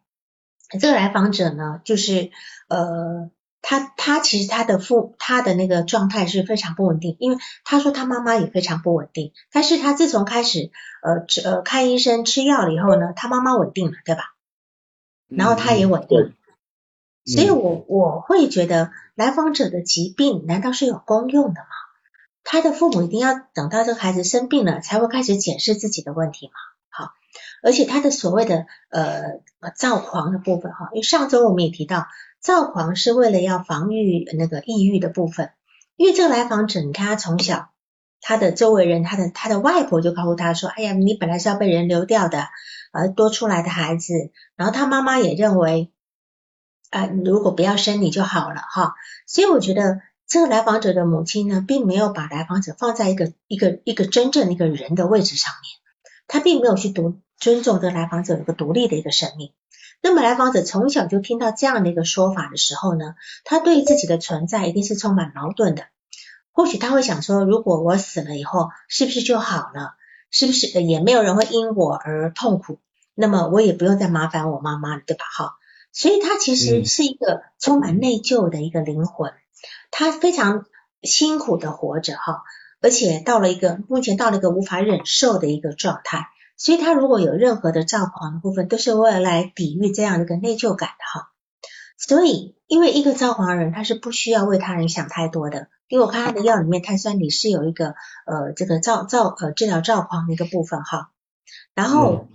[0.80, 2.30] 这个来访者呢，就是
[2.68, 10.70] 呃，他他其实他的父他的那个状态是非常不稳定，因为他说他妈妈也非常不稳定，但是他自从开始
[11.02, 14.36] 呃吃呃看医生吃药了以后呢，他妈妈稳定了，对吧？
[15.28, 16.32] 然后他也稳定。
[17.26, 21.66] 所以，我我会觉得来访者的疾病难道是有功用的吗？
[22.44, 26.52] 他的父母一定要等到这个孩子生病了，才会开始检视自己的问题吗？
[26.88, 27.10] 好，
[27.64, 29.40] 而且他的所谓的呃
[29.74, 32.06] 躁狂的部分哈，因为上周我们也提到，
[32.40, 35.50] 躁狂是为了要防御那个抑郁的部分。
[35.96, 37.70] 因为这个来访者，你看他从小，
[38.20, 42.46] 他的周围人，他的他的外婆就告诉他说：“哎呀，你本来是要被人流掉的，
[42.92, 44.12] 而多出来的孩子。”
[44.54, 45.90] 然后他妈妈也认为。
[46.90, 48.94] 啊，如果不要生你就好了哈，
[49.26, 55.70] 所以我觉得这个来访者的母亲呢，并没有把来访者放在一个一个一个真正一个人的位置上面，
[56.26, 59.52] 他并没有去独尊重这个来访者有个独立的一个生命。
[60.02, 65.84] 那么来访者从小就听到这样的一个说法的时候呢，他对自己的存在一定是充满矛盾的。
[66.52, 69.96] 或许他会想说，如果我死了以后，是不是就好了？
[70.30, 72.78] 是不是也没有人会因我而痛苦？
[73.14, 75.24] 那么我也不用再麻烦我妈妈了，对吧？
[75.36, 75.56] 哈。
[75.96, 79.32] 所以他其实是一个充满内疚的一个灵魂，
[79.90, 80.66] 他非常
[81.02, 82.42] 辛苦的活着哈，
[82.82, 86.26] 而且到了一个目前到了一个无法忍受的一个状态，
[86.58, 91.30] 所以他如果有任何的躁狂的部分，都是为了来抵御这样的一个内疚感的哈。
[91.96, 97.94] 所以，因为一个躁狂人，他是不需要为他人想太多的，因为我看他的药里面碳酸锂是有一个
[98.26, 101.10] 呃这个躁躁呃治疗躁狂的一个部分哈。
[101.74, 102.28] 然后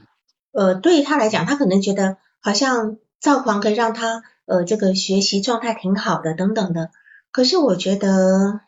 [0.51, 2.97] 呃对于他来讲，他可能觉得好像。
[3.21, 6.89] 躁狂可以让他呃这个学习状态挺好的等等的，
[7.31, 8.61] 可是我觉得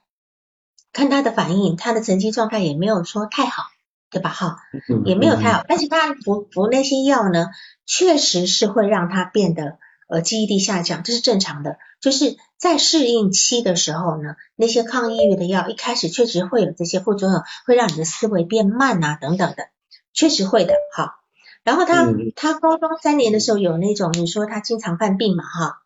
[0.94, 3.63] 看他的反应，他的成绩状态也没有说太好，
[4.12, 4.30] 对吧？
[4.30, 4.60] 哈，
[5.06, 5.66] 也没有太好。
[5.68, 7.48] 但是他服服那些药呢，
[7.88, 11.78] 确实是会让他变得呃记忆力下降，这是正常的。
[12.00, 19.70] 就是在适应期的时候呢，那些抗抑郁的药一开始确实会有这些副作用，会让你的思维变慢啊等等的，
[20.13, 20.76] 确实会的。
[20.96, 21.23] 好。
[21.63, 25.82] 然后他他高中三年的时候有那种你说他经常犯病嘛哈，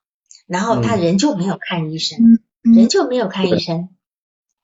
[0.47, 2.17] 然后他人就没有看医生，
[2.63, 3.89] 人就没有看医生。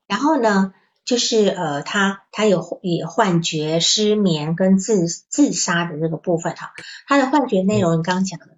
[0.08, 0.74] 然后呢，
[1.06, 6.74] 就是呃他他有也幻觉、失眠跟自自杀的这个部分哈。
[7.08, 8.58] 他的幻觉内容你刚刚讲的，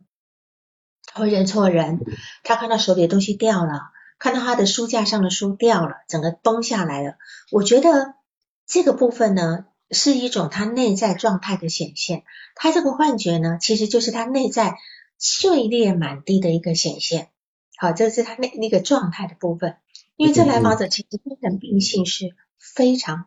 [1.05, 1.99] 他会认错人，
[2.43, 3.81] 他看到手里的东西掉了，
[4.17, 7.15] 看到他的书架上的书掉了，整个崩下来了。
[7.51, 8.13] 我觉得
[8.65, 9.65] 这个部分呢。
[9.91, 12.23] 是一种他内在状态的显现，
[12.55, 14.77] 他这个幻觉呢，其实就是他内在
[15.17, 17.29] 碎裂满地的一个显现。
[17.77, 19.77] 好，这是他那那个状态的部分。
[20.15, 23.25] 因为这来访者其实精神病性是非常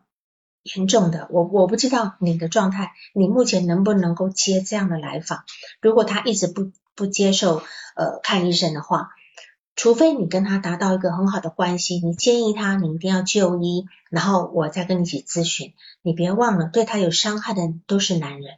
[0.62, 1.28] 严重的。
[1.30, 5.44] 我我不知道你的状态，你目前能不能够接这样的来访？
[5.80, 7.62] 如果他一直不不接受
[7.94, 9.10] 呃看医生的话。
[9.78, 15.72] 除非你跟他达到一个很好的关系，你建议他你一定要就医，然后我再跟你一起咨询。
[16.02, 18.56] 你别忘了，对他有伤害的都是男人。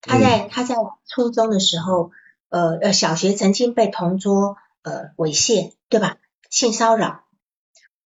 [0.00, 2.10] 他在他在初中的时候，
[2.48, 6.16] 呃呃，小学曾经被同桌呃猥亵，对吧？
[6.48, 7.24] 性骚扰。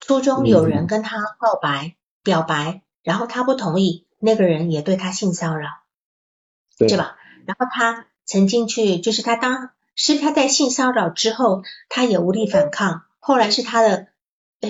[0.01, 5.69] 初中有人跟他告白、表白，然后他不同意，那个人也对他性骚扰，
[6.77, 7.17] 对吧？
[7.47, 14.09] 然后他曾经去，就是他当是他在性骚扰之后，他也无力反抗，后来是他的，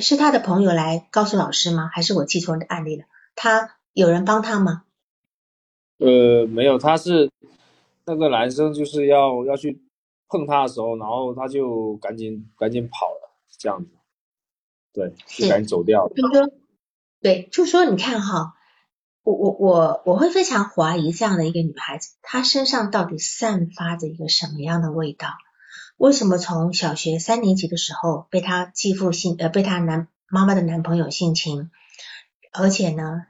[0.00, 1.88] 是他的朋友来告诉老师吗？
[1.92, 3.04] 还是我记错的案例了？
[3.34, 4.84] 他有人帮他吗？
[5.98, 7.30] 呃，没有，他是
[8.04, 9.80] 那个男生就是要要去
[10.28, 13.90] 碰他的时候，然后他就赶紧赶紧跑了，这样子，
[14.92, 16.12] 对，就赶紧走掉了。
[16.14, 16.52] 就说，
[17.20, 18.54] 对，就说你看哈，
[19.24, 25.28] 我我我我会非常怀疑这样的一个女孩子，她身上到底散发着一个什么样的味道？
[25.96, 31.70] 为什么从小学三年级的时候被她继父性呃被她男妈妈的男朋友性侵，
[32.52, 33.26] 而且呢，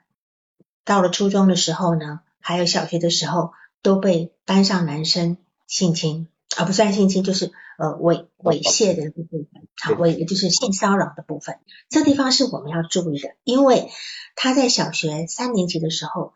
[0.85, 2.21] 到了初中的时候呢？
[2.45, 3.53] 还有小学的时候
[3.83, 5.37] 都被班上男生
[5.69, 6.27] 性侵，
[6.57, 7.53] 啊不算性侵就是
[7.83, 11.59] 呃猥猥亵的部分，好猥就是性骚扰的部分。
[11.89, 13.91] 这地方是我们要注意的，因为
[14.37, 16.33] 他在小学三年级的时候，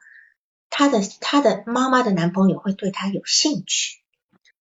[0.70, 4.00] 他的他的妈妈的男朋友会对他有兴趣。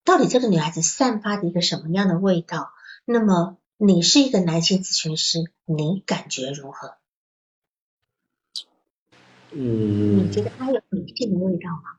[0.03, 2.69] 到底这个女孩子散发的一个什么样的味道？
[3.03, 6.97] 那么你是一个男性咨询师，你感觉如何？
[9.49, 11.97] 嗯，你觉得他有女性的味道吗？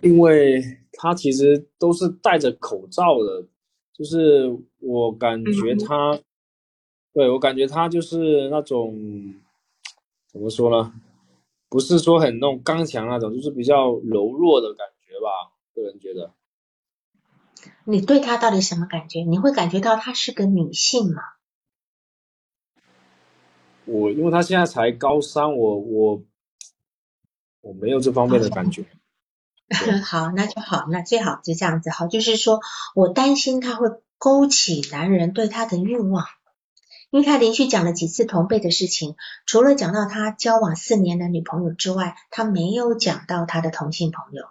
[0.00, 3.46] 因为他其实都是戴着口罩的，
[3.94, 6.20] 就是我感觉他，
[7.14, 9.34] 对我感觉他就是那种
[10.26, 10.92] 怎么说呢？
[11.70, 15.56] 不是说很那种刚强那种，就是比较柔弱的感觉吧。
[15.74, 16.34] 个人觉得，
[17.84, 19.22] 你对他到底什么感觉？
[19.22, 21.22] 你会感觉到她是个女性吗？
[23.86, 26.22] 我因为他现在才高三，我我
[27.62, 28.84] 我没有这方面的感觉。
[30.04, 31.90] 好，那就好，那最好就这样子。
[31.90, 32.60] 好，就是说
[32.94, 36.26] 我担心他会勾起男人对他的欲望，
[37.10, 39.14] 因为他连续讲了几次同辈的事情，
[39.46, 44.44] 除了讲到他交往四年的女朋友之外，他没有讲到他的同性朋友。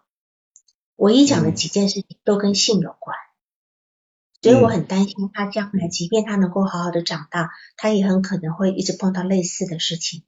[0.96, 3.16] 唯一讲的几件事情都跟性有关。
[4.42, 10.24] 所以我很担心他将来，即便他能够好好的长大，他也很可能会一直碰到类似的事情。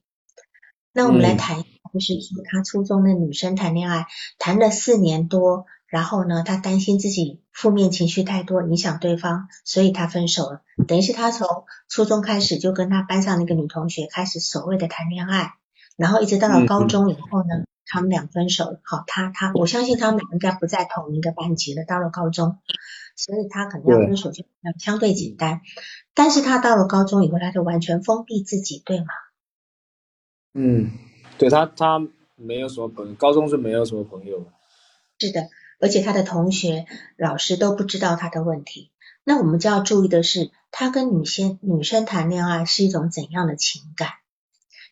[0.92, 4.06] 那我们来谈就是说他初中的女生谈恋爱，
[4.38, 10.62] 谈了四年多，然后呢，他担心自己负面情绪太多影响对方，所以他分手了。
[10.88, 15.54] 等于是他从初中开始就跟他班上那个女同学开始所谓的谈恋爱，
[15.96, 18.80] 然后一直到了高中以后呢，他们俩分手了。
[18.84, 21.84] 好，他他我相信他们俩应该不在同一个班级了。
[21.84, 22.58] 到了高中。
[23.14, 24.42] 所以他可能要分手就
[24.78, 25.60] 相对简单，
[26.14, 29.06] 但是他到了高中以后，他就完全封闭自己，对吗？
[30.54, 30.90] 嗯，
[31.42, 34.46] 对他他没有什么朋友，高中是没有什么朋友。
[35.18, 35.48] 是的，
[35.80, 38.92] 而且他的同学、老师都不知道他的问题。
[39.24, 44.10] 那我们就要注意的是，他跟女生女生谈恋爱是一种怎样的情感？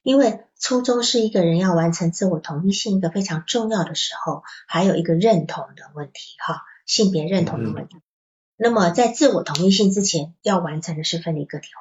[0.02, 7.94] 因为初中是一个人要完成自我同一性一个非常重要的时候，还有一个认同的问题，哈，性别认同的问题。
[8.56, 11.80] 那么在自我同一性之前，要完成的是分离个体化。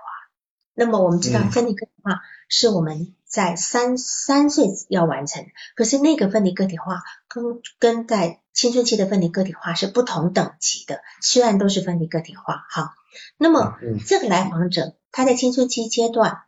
[0.75, 12.65] 那么我们知道，分离个体化是我们在三三岁要完成，可是那个分离个体化跟跟在青春期的分离个体化是不同等级的，虽然都是分离个体化。
[12.69, 12.95] 哈，
[13.37, 16.41] 那么这个来访者他在青春期阶段，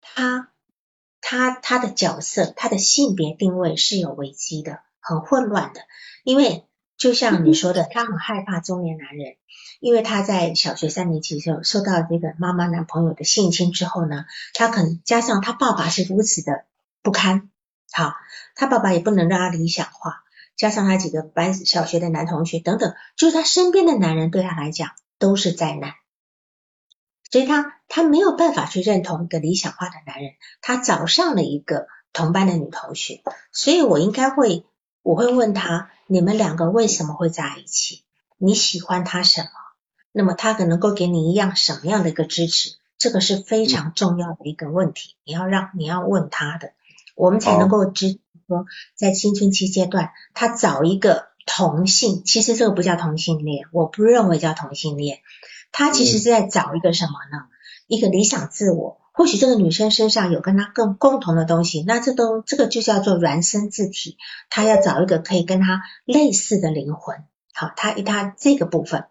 [0.00, 0.50] 他
[1.20, 5.80] 他他的角色，他的性别定位是有危机的，很混乱的，
[6.22, 6.64] 因为。
[6.98, 9.36] 就像你说的，他很害怕中年男人，
[9.78, 16.64] 因为他在小学三年级的时候受到这个妈妈男朋友的性侵之后呢，他可能加上他爸爸是如此的
[17.00, 17.50] 不堪，
[17.92, 18.14] 好，
[18.56, 20.24] 他爸爸也不能让他理想化，
[20.56, 25.94] 加上他几个班小学的男同学等等，就是他身边的男人对他来讲都是灾难，
[27.30, 34.64] 所以他他没有办法去认同一个理想化的男人，他找上了一个同班的女同学，所以我应该会。
[35.08, 38.02] 我会问他：你们两个为什么会在一起？
[38.36, 39.48] 你喜欢他什么？
[40.12, 42.74] 那么他可能够给你一样什么样的一个支持？
[42.98, 46.72] 这个是非常重要的一个问题，你要让你要问他的，
[47.14, 48.18] 我们才能够知
[48.48, 55.20] 说在青春期阶段，他找一个同性，其实这个不叫同性恋，我不认为叫同性恋，
[55.72, 57.46] 他其实是在找一个什么呢？
[57.86, 59.00] 一个理想自我。
[59.18, 64.16] 或许这个女生身上有跟她更共同的东西，那这都这个就叫做孪生字体，
[64.48, 67.24] 她要找一个可以跟她类似的灵魂。
[67.52, 69.06] 好，她她这个部分，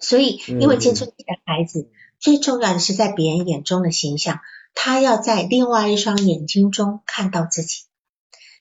[0.00, 4.40] 所以因为青春期的孩子最重要的是在别人眼中的形象，
[4.74, 7.82] 他要在另外一双眼睛中看到自己，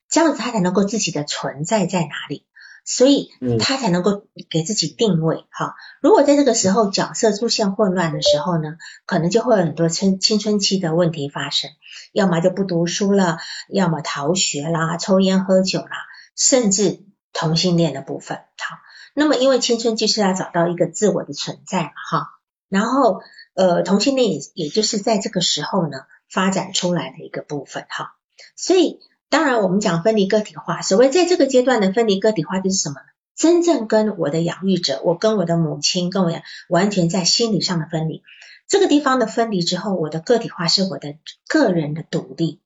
[0.10, 2.46] 这样子他才能够自己的存在在哪里。
[2.86, 5.76] 所以他才能够给自己定位哈。
[6.02, 11.72] 如果在这个时候角色出现混乱的时候呢，可能就会有很多青青春期的问题发生，
[12.14, 15.90] 要么就不读书了，要么逃学啦、抽烟喝酒啦，
[16.36, 18.38] 甚至同性恋的部分。
[18.38, 18.78] 好，
[19.16, 22.28] 那么因为青春期是要找到一个自我的存在嘛哈，
[22.70, 23.22] 然后
[23.56, 28.14] 呃同性恋也也就是在这个时候呢发展出来的一个部分哈，
[28.56, 29.00] 所以。
[29.30, 33.08] 当然，我们讲分离个体化，所谓在这个阶段的分离个体化就是什么呢？
[33.36, 36.32] 真正跟我的养育者，我跟我的母亲，跟我
[36.70, 38.24] 完全在心理上的分离。
[38.68, 41.16] 这个地方的分离之后，我的个体化是我的
[41.50, 42.62] 个人的独立。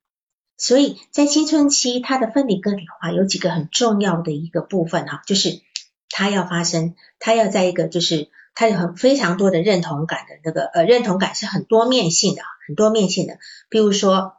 [0.58, 5.62] 所以在青春期，它的分离个体化有几个很重要的一个部分哈，就是
[6.08, 13.38] 它要发生，它要在一个就是它有很非常多的认同感的那个呃认同感是很多面性的，很多面性的，
[13.70, 14.34] 比如说。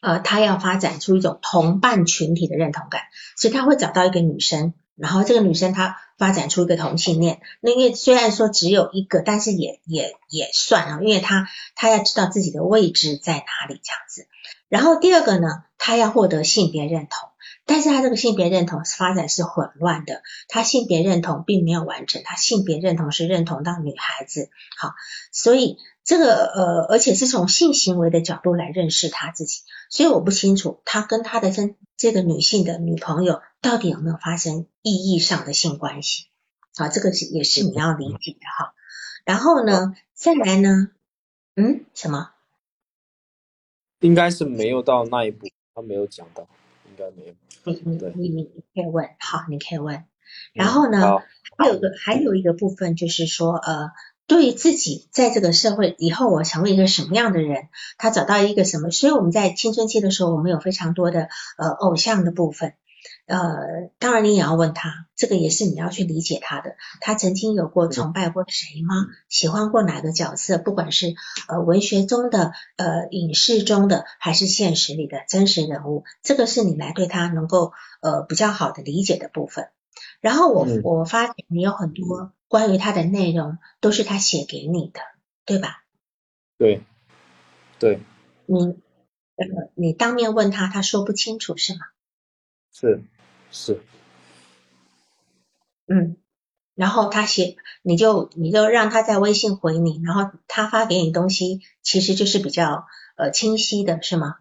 [0.00, 3.02] 呃，他要发展出一种同伴群体的认同感，
[3.36, 7.40] 所以他会找到一个女生，然后这个女生她发展出一个同性恋。
[7.60, 14.26] 那因为虽然说只有一个，但是也也也算啊，因为他他要知道自己的位置在哪里这样子。
[14.68, 17.29] 然后第二个呢，他要获得性别认同，
[17.70, 24.92] 但是他这个性别认同发展是混乱的，他性别认同并没有完成，他性别认同是认同到女孩子，好，
[25.30, 25.78] 所以。
[26.02, 36.24] 这个呃，而且是从性行为的角度来认识他自己，所以我不清楚他跟他的这这个女性的女朋友到底有没有发生意义上的性关系
[36.76, 36.88] 啊？
[36.88, 38.74] 这个是也是你要理解的哈。
[39.24, 40.88] 然后呢，再来呢，
[41.54, 42.30] 嗯，什么？
[44.00, 46.48] 应该是没有到那一步，他没有讲到，
[47.00, 47.34] 该没有。
[47.64, 47.82] 你
[48.14, 50.04] 你你你可以问，好，你可以问。
[50.52, 51.18] 然后呢，
[51.56, 53.90] 还有个还有一个部分就是说呃。
[54.26, 57.64] 对自己在这个社会以后，我成为一个什么样的人，
[57.98, 58.92] 他找到一个什么？
[58.92, 62.74] 所以我们在青春期的时候，我们有非常多的呃偶像的部分，
[63.30, 66.76] 呃，当然你也要问他，这个也是你要去理解他的。
[67.00, 69.06] 他曾经有过崇拜过谁吗？
[69.28, 70.58] 喜欢过哪个角色？
[70.58, 71.14] 不管是
[71.48, 79.68] 呃文学中的、呃影视中的，还是现实里的真实人物，这个是你来对他能够呃比较好的理解的部分。
[80.20, 82.32] 然后我我发现你有很多。
[82.50, 84.98] 关于他的内容都是他写给你的，
[85.44, 85.84] 对吧？
[86.58, 86.82] 对，
[87.78, 88.00] 对。
[88.46, 88.74] 你
[89.36, 91.78] 呃，你当面问他，他说不清楚是吗？
[92.72, 93.04] 是
[93.50, 93.80] 是。
[95.86, 96.16] 嗯，
[96.74, 102.86] 然后他写，你就你就让他在微信回你，然后他发给你东西，其实就是比较
[103.16, 104.36] 呃清晰的，是吗？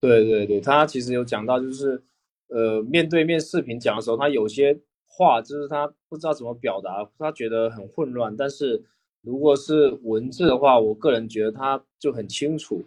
[0.00, 2.02] 对对对，他其实有讲到，就是
[2.48, 4.80] 呃面对面视频讲的时候，他有些。
[5.16, 8.36] 话就是他不知道怎么表达，他觉得很混乱。
[8.36, 8.84] 但是
[9.20, 12.84] 如果是文字的话，我个人觉得他就很清楚。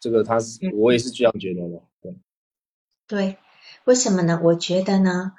[0.00, 1.82] 这个他是，我也是这样觉得的。
[2.00, 2.16] 对，
[3.06, 3.36] 对，
[3.84, 4.40] 为什么呢？
[4.42, 5.32] 我觉得呢，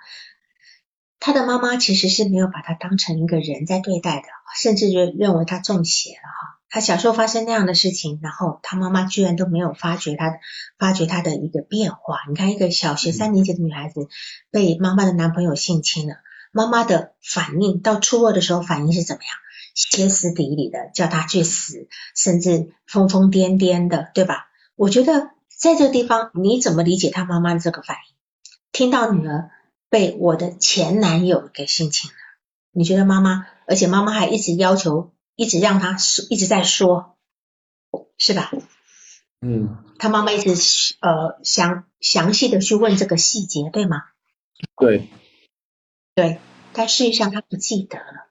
[1.20, 4.28] 他的妈妈其实是没有把他当成一个人在对待的，
[4.60, 6.60] 甚至就认为他中邪了哈。
[6.70, 10.40] 他小时候发生那样的事情，然后他妈妈居然都没有发觉他
[10.78, 12.20] 发觉他的一个变化。
[12.30, 14.08] 你看，一个小学三年级的女孩子
[14.52, 16.16] 被妈妈的男朋友性侵了。
[16.52, 19.32] 妈妈的反应到初二的时候，反应是怎么样？
[19.76, 24.48] 歇斯底里的叫他去死，甚至疯疯癫癫的，对吧？
[24.76, 28.17] 我觉得在这个地方，你怎么理解他妈妈的这个反应？
[28.78, 29.50] 听到女儿
[29.90, 32.16] 被我的前男友给性侵了，
[32.72, 37.18] 你觉得妈妈，而且妈妈还一直要求，一直让她说，一直在说，
[38.20, 38.52] 是吧？
[39.42, 40.52] 嗯，他妈妈一直
[41.02, 44.04] 呃详详细的去问这个细节，对吗？
[44.80, 45.10] 对。
[46.14, 46.40] 对，
[46.74, 48.28] 但事实上他不记得了。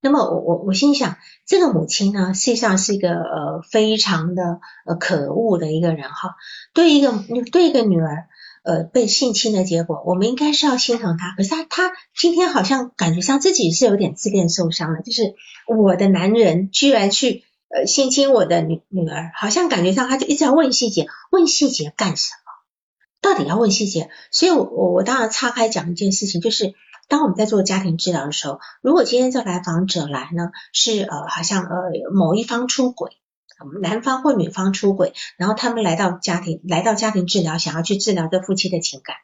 [0.00, 6.34] 那么我我我心想，这个母亲呢，实际上是一个呃非常的呃可恶的一个人哈。
[6.72, 7.12] 对一个
[7.52, 8.28] 对一个女儿
[8.64, 11.36] 呃被性侵的结果，我们应该是要心疼他。
[11.36, 15.36] 可是他，他今天好像感觉上自己是有点自恋受伤了，就是
[15.68, 22.52] 我的男人居然去呃性侵我的女女儿，好像感觉上他就一直要问细节，问细节干什么？
[23.20, 24.10] 到底要问细节？
[24.32, 26.74] 所以我我我当然岔开讲一件事情，就是。
[27.06, 33.10] 当我们在做家庭治疗的时候，如果今天这来访者来呢，是呃好像呃某一方出轨，
[33.82, 39.16] 男方或女方出轨，然后他们来到家庭来到家庭治疗，想要去治疗这夫妻的情感，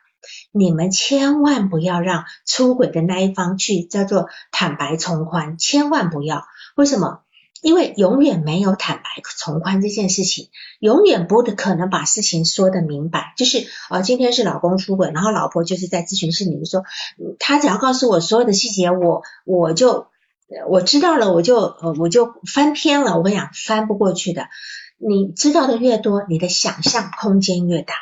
[0.53, 6.45] 你们千万不要让出轨的那一方去叫做坦白从宽，千万不要，
[6.76, 7.20] 为什么？
[7.62, 9.05] 因为永远没有坦白
[9.36, 13.34] 从宽这件事情，永远不可能把事情说得明白。
[13.36, 16.84] 就是呃，今天是老公出轨，然后老婆就是在咨询室里面说，
[17.38, 20.07] 他只要告诉我所有的细节，我我就
[20.68, 23.16] 我知道了，我就呃我就翻篇了。
[23.16, 24.48] 我跟你讲，翻不过去的。
[24.98, 27.94] 你知道的越多，你的想象空间越大。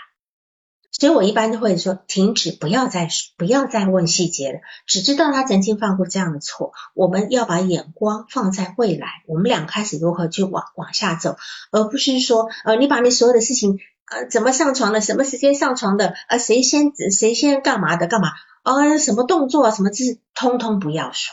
[0.91, 6.73] 所以我一般都会说停止，不要再不要再问细节了，只知道他曾经犯过这样的错。
[6.95, 11.37] 我们要把眼光放在未来，我们俩开始如何去往往下走，
[11.71, 13.79] 而不是说呃你把你所有的事情
[14.11, 18.31] 呃怎么上床的，什么时间上床的，呃谁先谁先干嘛的干嘛，
[18.65, 21.33] 呃什么动作什么姿势，通通不要说，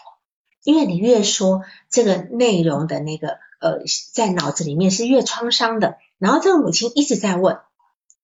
[0.65, 3.79] 因为你越说这个内容的那个呃
[4.13, 7.59] 在脑子里面是越创伤的，然后这个母亲一直在问。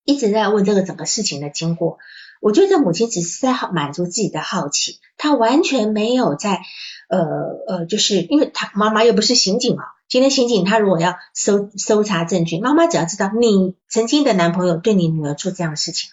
[0.03, 1.99] 一直在问这个整个事情的经过，
[2.41, 6.59] 我觉得这母亲只是在满足自己的好奇，她完全没有在
[7.07, 7.19] 呃
[7.67, 9.83] 呃，就是因为她妈妈又不是刑警啊。
[10.09, 16.09] 今天刑警他如果要搜搜查证据，妈妈只要知道你曾经的男朋友对你女儿做这样的事情。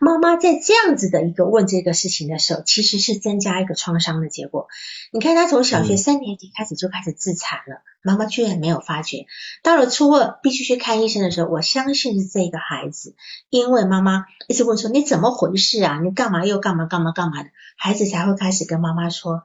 [0.00, 4.68] 妈妈在这样子的一个问这个事情的时候，其实是增加一个创伤的结果。
[5.12, 9.26] 你看，他从小学三年级开始就开始自残了，妈妈居然没有发觉。
[9.62, 13.14] 到了初二必须去看医生的时候，我相信是这个孩子，
[13.50, 16.00] 因为妈妈一直问说你怎么回事啊？
[16.02, 17.50] 你干嘛又干嘛干嘛干嘛的？
[17.76, 19.42] 孩子才会开始跟妈妈说，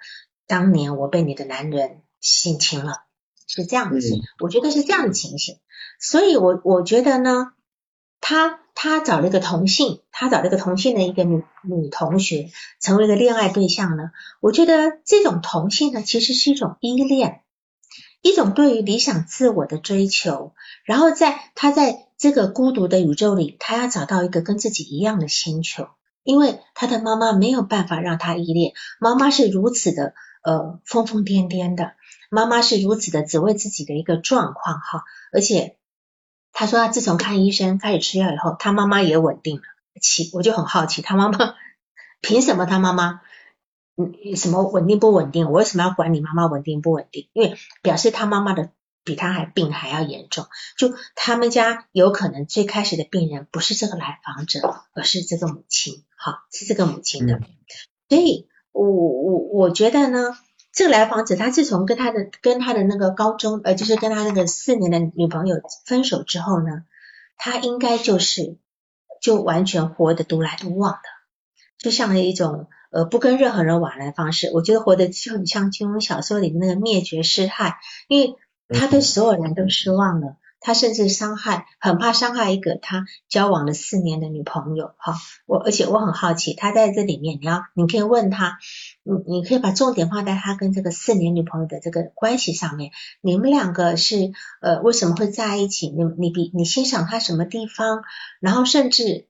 [0.47, 3.03] 当年我被你的男人性侵了，
[3.47, 4.19] 是这样子。
[4.39, 5.59] 我觉得是这样的情形，
[5.99, 7.53] 所以我我觉得呢。
[8.21, 12.49] 他他找了一个同性，他找了一个同性的一个女女同学，
[12.79, 14.11] 成为一个恋爱对象呢。
[14.39, 17.41] 我觉得这种同性呢，其实是一种依恋，
[18.21, 20.53] 一种对于理想自我的追求。
[20.85, 25.89] 然后在他在这个孤独的宇宙里，他要找到一个跟自己一样的星球，
[26.23, 28.71] 因为他的妈妈没有办法让他依恋，
[29.01, 31.95] 妈妈是如此的呃疯疯癫癫的，
[32.29, 35.03] 妈妈是如此的只为自己的一个状况哈，
[35.33, 35.75] 而且。
[36.59, 39.61] 他说他自从看医生开始吃药以后，他妈妈也稳定了。
[40.01, 41.55] 奇，我就很好奇，他妈妈
[42.19, 42.65] 凭什么？
[42.65, 43.21] 他妈妈
[43.95, 45.45] 嗯什么稳定不稳定？
[45.45, 47.29] 我为什么要管你妈妈稳定不稳定？
[47.31, 48.71] 因为表示他妈妈的
[49.05, 50.47] 比他还病还要严重。
[50.77, 57.39] 就他们家有可能最开始的病人不是这个来访者，而是这个母亲，好是这个母亲的。
[58.09, 60.37] 所以我我我觉得呢。
[60.71, 66.83] 这个来访者，他自从跟他的跟他的那个高中，呃，就是跟他那个四年的女朋友分手之后呢，
[67.37, 68.57] 他应该就是
[69.21, 70.99] 就完全活得独来独往的，
[71.79, 74.51] 就像一种呃不跟任何人往来的方式。
[74.53, 78.35] 我觉得活得就很像金庸小说里面那个灭绝师太，因为
[78.69, 80.37] 他对所有人都失望了。
[80.61, 84.93] 他甚至伤害，很怕伤害一个他交往了四年的女朋友。
[84.97, 88.59] 哈，我而且我很好奇，他在这里面，你要你可以问他，
[89.03, 92.91] 你你可以把重点放在他跟这个四年女朋友的这个关系上面。
[93.21, 94.31] 你们两个是
[94.61, 95.87] 呃为什么会在一起？
[95.89, 98.03] 你你比你欣赏他什么地方？
[98.39, 99.27] 然后甚至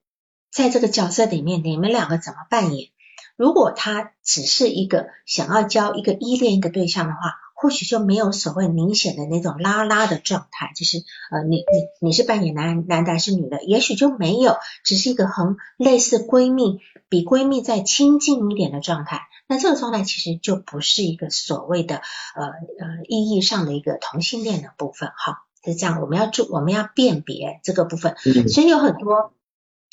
[0.51, 2.89] 在这个角色里面，你们两个怎么扮演？
[3.35, 7.35] 如果他只是一个想要交一个依恋一个对象的话。
[7.61, 11.63] 或许就没有所谓明显的那种拉拉的状态，就是呃，你你
[12.07, 13.61] 你是扮演男男的还是女的？
[13.65, 14.55] 也许就没有，
[14.85, 16.79] 只是一个很类似闺蜜，
[17.09, 19.23] 比闺蜜再亲近一点的状态。
[19.45, 25.09] 那这个状态其实就不是一个所谓的呃呃意义上的一个同性恋的部分。
[25.09, 28.15] 哈，是这样，我们要注我们要辨别这个部分。
[28.47, 29.33] 所以有很多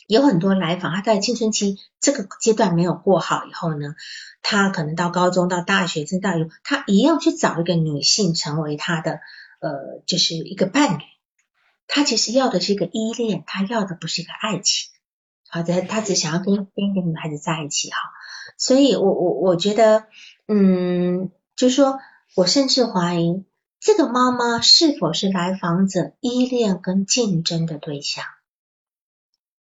[0.07, 3.95] 有很多来访，他在青春期这个阶段没有过好以后呢？
[4.43, 6.31] 他可能到高中、到大学，甚至到
[6.63, 9.21] 他一样去找一个女性成为他的
[9.61, 11.03] 呃，就是一个伴侣。
[11.89, 14.91] 他其实要的是一个依恋，他要的不是一个爱情。
[15.49, 17.97] 好的，他只想要跟跟一个女孩子在一起哈。
[18.57, 20.05] 所以我我我觉得，
[20.47, 21.99] 嗯，就说
[22.37, 23.45] 我甚至怀疑
[23.81, 28.25] 这个妈妈是否是来访者依恋跟竞争的对象。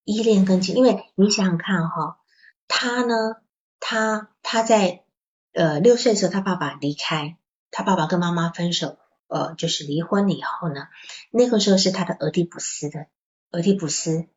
[0.04, 2.18] 依恋跟竞，因为你想想看哈，
[2.68, 3.16] 他呢？
[3.86, 5.04] 他他在
[5.52, 7.38] 呃六岁的时候，他爸爸离开，
[7.70, 8.98] 他爸爸跟妈妈分手，
[9.28, 10.88] 呃就是离婚了以后呢，
[11.32, 13.08] 那个时候是他的俄狄浦斯的
[13.52, 14.28] 俄狄浦斯，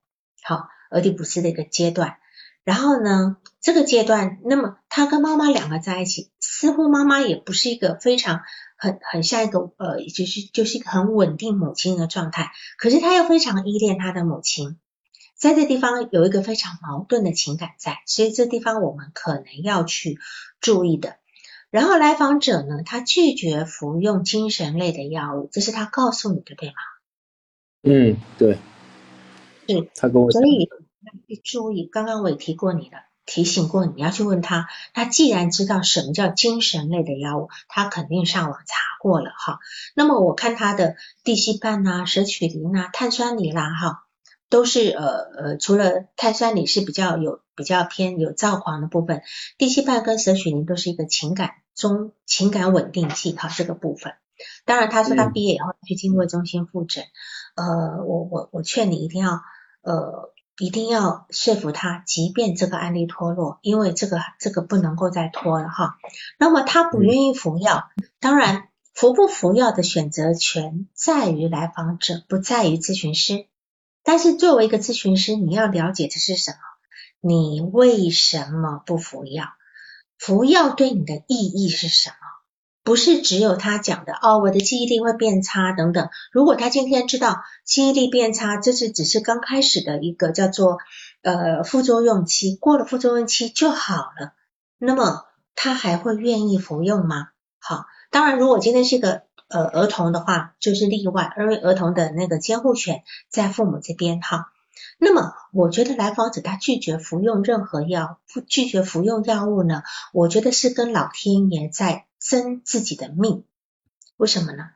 [0.43, 2.17] 好俄狄浦斯的一个阶段。
[2.65, 8.43] 然后呢，这个阶段，那么他跟妈妈两个在一起，似乎妈妈也不是一个非常
[8.77, 14.81] 很很像一个呃就是就是一个很稳定母亲的状态，可是他又非常依恋他的母亲。
[15.37, 20.19] 在这地方有一个非常矛盾的情感在，所以这地方我们可能要去
[20.61, 21.17] 注意的。
[21.69, 26.75] 然后来访者呢，他拒绝服用精神类的药物，这是他告诉你的，对吗？
[27.83, 28.59] 嗯，对。
[29.69, 29.91] 是。
[29.95, 30.71] 他跟我所以
[31.03, 34.69] 要注意，刚刚我也提过你的，提醒过你要去问他。
[34.95, 39.59] 他既然知道什么叫精神类的药物，他肯定上网查过了哈。
[39.95, 44.06] 那么我看他的地西泮啊、舍曲林啊、碳酸锂啦，哈。
[44.49, 45.05] 都是呃
[45.37, 49.23] 呃，除了碳酸锂是比较有比较偏有躁狂的部分，
[49.59, 54.15] 地西泮跟舍曲宁都是一个情感中情感稳定剂哈，这个部分。
[54.65, 57.05] 当然他说他毕业以后去经过中心复诊，
[57.55, 59.41] 呃，我我我劝你一定要
[59.83, 65.97] 呃一定要说服他，即便这个案例脱落，因为这个这个不能够再拖了哈。
[66.39, 67.85] 那么他不愿意服药，
[68.21, 73.47] 当然服不服药的选择权在于来访者，不在于咨询师。
[74.07, 76.59] 但是作为一个咨询师，你要了解的是什么？
[77.21, 79.47] 你为什么不服药？
[80.17, 82.15] 服药对你的意义是什么？
[82.85, 86.09] 不是只有他讲的哦，我的记忆力会变差等等。
[86.31, 90.79] 如果他今天知道记忆力变差，这是只是刚开始的一个叫做
[91.23, 94.35] 呃副作用期，过了副作用期就好了，
[94.79, 95.25] 那么
[95.57, 97.31] 他还会愿意服用吗？
[97.59, 104.53] 好，当然如果今天是一个呃儿童的话，就是例外，因为儿童的那个监护权在父母这边哈。
[104.99, 109.83] 那么我觉得来访者他拒绝服用任何药，拒绝服用药物呢，
[110.13, 112.07] 我觉得是跟老天爷在。
[112.19, 113.45] 争自己的命，
[114.17, 114.71] 为什么呢？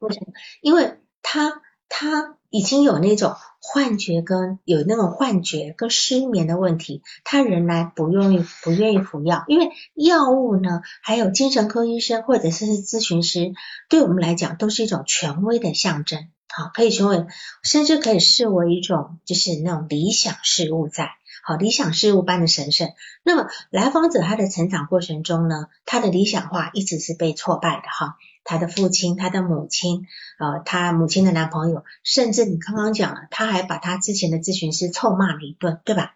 [0.00, 0.32] 为什么？
[0.60, 1.62] 因为他
[1.94, 13.52] 他已经有那种幻觉跟有那种幻觉跟失眠的问题，他仍然不愿意不愿意服药，因为药物呢，还有精神科医生或者是咨询师，
[13.90, 17.26] 对我们来讲都是一种权威的象征，好，可以成为
[17.62, 21.10] 甚至可以视为一种就是那种理想事物在。
[21.44, 22.90] 好，理想事物般的神圣。
[23.22, 28.16] 那么来访者他的成长过程中呢，他的理想化一直是被挫败的哈。
[28.44, 30.06] 他的父亲、他的母亲、
[30.38, 36.14] 呃，他母亲的男朋友，甚至你刚刚讲了，他还把他之前的咨询师臭骂了一顿，对吧？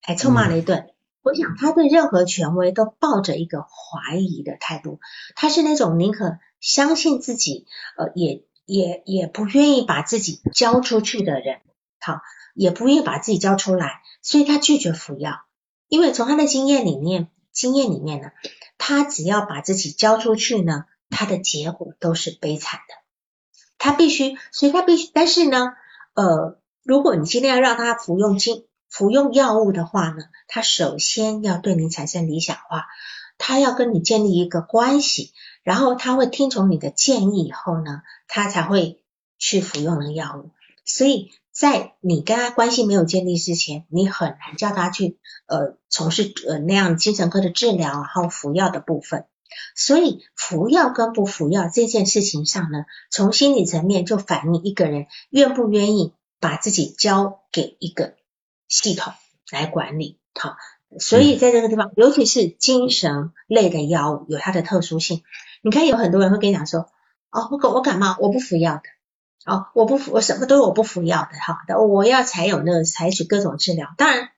[0.00, 0.90] 还臭骂了一顿。
[1.22, 5.00] 我想他对任何权威都抱着一个怀疑的态度，
[5.34, 11.60] 他是那种宁可相信自己，呃，也也也不愿意把自己交出去的人。
[12.00, 12.20] 好。
[12.54, 15.40] 也不愿意把自己交出来，所以他拒绝服药。
[15.88, 18.30] 因为从他的经验里面，经验里面呢，
[18.76, 22.94] 他只要把自己交出去呢，他的结果都是悲惨的。
[23.78, 25.08] 他必须，所以他必须。
[25.14, 25.74] 但是呢，
[26.14, 32.86] 呃，如果你今天要让他服用精服用药物的话呢，他首先要对你产生理想化，
[33.38, 35.32] 他要跟你建立一个关系，
[35.62, 39.04] 然后他会听从你的建议以后呢，他才会
[39.38, 40.50] 去服用那个药物。
[40.84, 41.30] 所以。
[41.54, 49.26] 在你跟他关系没有建立之前，你很难叫他去呃从事呃那样精神科的治疗，还有服药的部分。
[49.74, 58.14] 所以服药跟不服药这件事情上呢，从心理层面就反映一个人愿不愿意把自己交给一个
[58.68, 59.12] 系统
[59.50, 60.18] 来管理。
[60.34, 60.56] 好，
[60.98, 65.22] 所以在这个地方，尤其是精神类的药物有它的特殊性。
[65.62, 66.88] 你看有很多人会跟你讲说，
[67.30, 68.82] 哦，我感我感冒，我不服药的。
[69.44, 73.88] 哦，我不服，我什么都我不服药的哈，我要采有那个采取各种治疗。
[73.98, 74.30] 当然，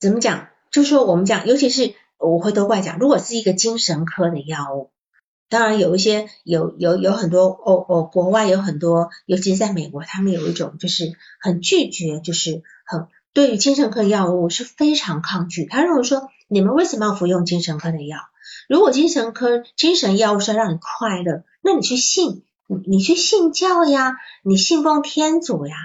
[0.00, 0.48] 怎么讲？
[0.72, 4.90] 就说我们讲，尤其是我会都怪讲，如果是一个精神科的药物，
[5.48, 15.66] 当然有一些有有有很多哦哦，国外有很多，尤其是在美国，他们有一种就是很拒绝，就是很对于精神科药物是非常抗拒。
[15.66, 18.18] 他认为说，你们为什么要服用精神科的药？
[18.68, 22.42] 如果精神科精神药物是让你快乐，那你去信。
[22.66, 25.76] 你你去信教呀，你信奉天主呀，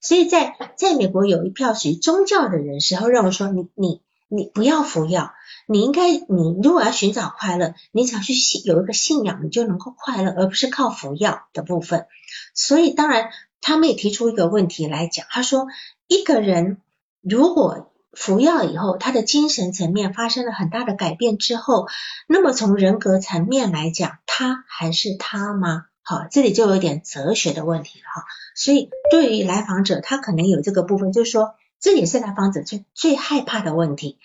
[0.00, 5.32] 所以在在美国有一票属于宗教的人士，会认为说你你你不要服药，
[5.66, 12.06] 你应该你如果要寻找快乐，你想去信有一个信仰，你就能够快乐，而不是靠服药的部分。
[12.54, 15.66] 所以当然他们也提出一个问题来讲，他说
[16.06, 16.78] 一个人
[17.22, 21.86] 如果服药以后，他的精神层面发生了很大的改变之后，
[22.26, 25.86] 那么从人格层面来讲，他还是他吗？
[26.02, 28.24] 好，这里就有点哲学的问题了哈。
[28.54, 34.18] 所以对于来访者，他可能有这个部分，就是说，这也是来访者最最害怕的问题。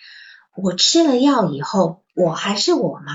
[0.56, 3.12] 我吃了药以后，我还是我吗？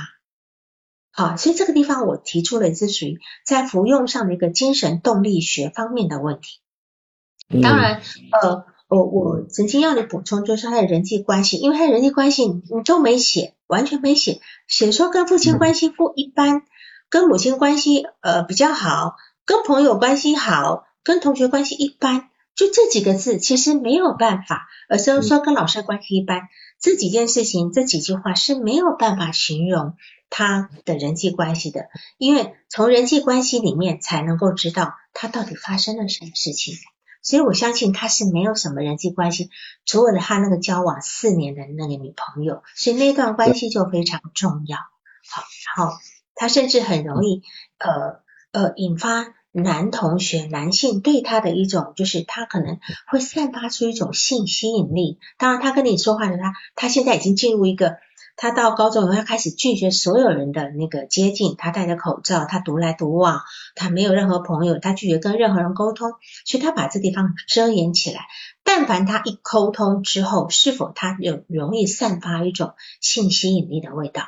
[1.12, 6.60] 好，所以这个地方我提出了是属于在服用上的一个精神动力学方面的问题。
[7.62, 8.02] 当然，
[8.42, 16.64] 呃，我我曾经要你补充，就是他的人际关系，因为他的人际关系你都没写，完全没写，写说跟父亲关系不一般。
[17.10, 22.29] 跟母亲关系呃比较好，跟朋友关系好，跟同学关系一般，
[22.60, 29.96] 就这几个字其实没有办法，而是说跟老师关系一般，这几件事情这几句话是没有办法形容
[30.30, 31.86] 他的人际关系的，
[32.18, 36.74] 因为从人际关系里面才能够知道他到底发生了什么事情，
[37.22, 39.50] 所以我相信他是没有什么人际关系，
[39.86, 44.78] 除了他那个交往四年的那个女朋友，所以那段关系就非常重要。
[44.78, 45.44] 好，
[45.78, 45.94] 然后。
[46.42, 47.44] 他甚至很容易，
[47.80, 48.22] 呃
[48.54, 55.18] 呃，引发男同学、男性对他的一种，就是他可能会散发出一种性吸引力。
[55.38, 57.98] 当然，他跟你说话的他，他现在已经进入一个
[58.38, 63.42] 他到高中以后，他开始拒绝所有人的那个接近，他戴着口罩，他独来独往，
[63.76, 66.12] 他没有任何朋友，他拒绝跟任何人沟通，
[66.46, 68.22] 所以他把这地方遮掩起来。
[68.64, 74.24] 但凡他一沟通之后，是否他有容易散发一种性吸引力的味道？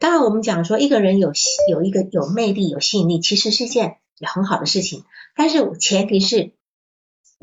[0.00, 1.32] 当然，我们讲说一个人有
[1.68, 5.04] 有一个有魅力、有吸引力，其实是件也很好的事情，
[5.36, 6.52] 但是前提是。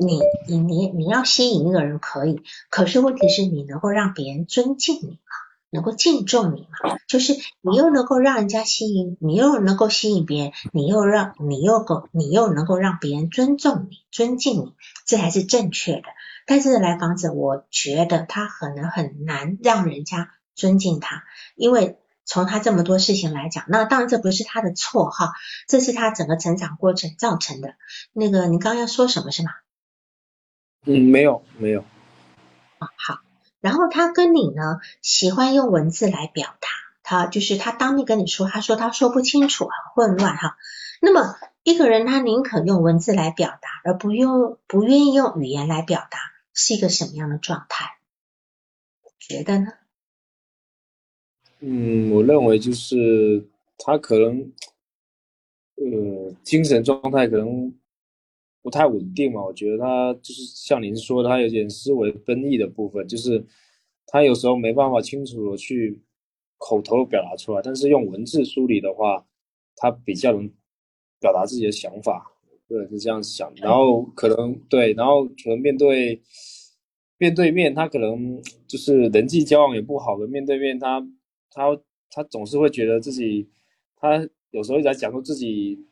[0.02, 0.18] 你
[0.48, 5.18] 你你你要吸引一个人可以，可是问题是你能够让别人尊敬你吗？
[5.68, 6.96] 能够敬重你吗？
[7.06, 14.74] 就是你又能够让人家吸引，你又能够吸引别人，你又让你又够你又能够让别人尊重你、尊敬你，
[15.04, 16.04] 这才是正确的。
[16.46, 21.24] 但是来访者，我觉得他可能很难让人家尊敬他，
[21.56, 21.98] 因为
[22.30, 25.32] 从他这么多事情来讲，那当然这不是他的错哈，
[25.66, 27.74] 这是他整个成长过程造成的。
[28.12, 29.50] 那个你刚刚要说什么是吗？
[30.86, 31.80] 嗯，没有没有。
[32.78, 33.18] 啊，好。
[33.60, 36.68] 然后他跟你呢，喜欢用文字来表达，
[37.02, 39.72] 他就是他当面跟你说，他说他说不清楚，很
[40.06, 40.56] 混乱哈。
[41.00, 46.20] 那么一个人他宁可用文字来表达，而不用不愿意用语言来表达，
[46.54, 47.98] 是一个什么样的状态？
[49.18, 49.72] 觉得呢？
[51.60, 53.44] 嗯，我认为就是
[53.78, 54.52] 他可能，
[55.76, 57.72] 呃，精神状态可能。
[58.62, 59.42] 不太稳定嘛？
[59.42, 63.42] 我觉得他就是像您说，他有点思维分异的部分，就是
[64.06, 65.98] 他有时候没办法清楚的去
[66.58, 69.26] 口头表达出来，但是用文字梳理的话，
[69.76, 70.46] 他比较能
[71.18, 72.30] 表达自己的想法。
[72.68, 73.50] 对，是这样想。
[73.56, 76.20] 然后可能对，然后可能面对
[77.16, 80.26] 面对面，他可能就是人际交往也不好的。
[80.26, 81.00] 面对面，他
[81.50, 81.64] 他
[82.10, 83.50] 他总是会觉得自己，
[83.96, 85.86] 他有时候在讲述自己。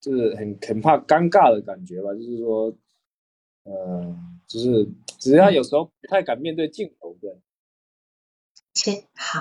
[0.00, 2.74] 就是很很怕尴尬的感觉吧，就是说，
[3.64, 4.88] 呃，就是
[5.18, 7.38] 只是他有时候不太敢面对镜头，对。
[8.72, 9.40] 切，好，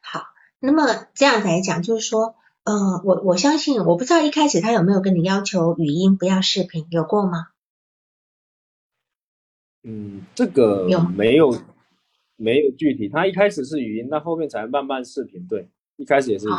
[0.00, 0.26] 好，
[0.60, 7.48] 那么这样来讲，就是说，呃，我我相信，我不知道一开始他有没有跟你要求语音不要视频，有过吗？
[9.82, 11.60] 嗯，这个有没有
[12.38, 16.56] 没有具体，他一开始是语音，那后面才慢慢视频，对，一开始也是语音。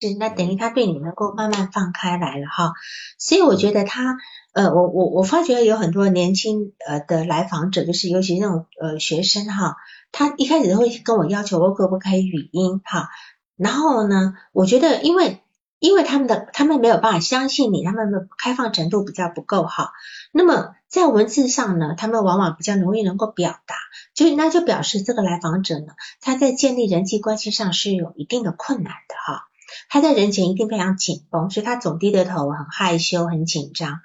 [0.00, 2.72] 是，那等于他对你能够慢慢放开来了哈，
[3.18, 4.16] 所以我觉得他，
[4.52, 9.76] 呃，我我我发觉有很多年轻呃的来访者，就是尤其那种呃学生哈，
[10.10, 13.10] 他一开始都会跟我要求我可不可以语音哈，
[13.56, 15.38] 然后呢，我觉得因为
[15.82, 19.90] 因为他们的他们没有办法相信你，他们的开放程度比较不够哈，
[20.30, 23.74] 那么在文字上呢，他们往往比较容易能够表达，
[24.14, 25.86] 就那就表示这个来访者呢，
[26.20, 29.48] 他在建立人际关系上是有一定的困难的哈。
[29.88, 34.02] 他在人前一定非常紧绷，所以他总低着头，很害羞，很紧张。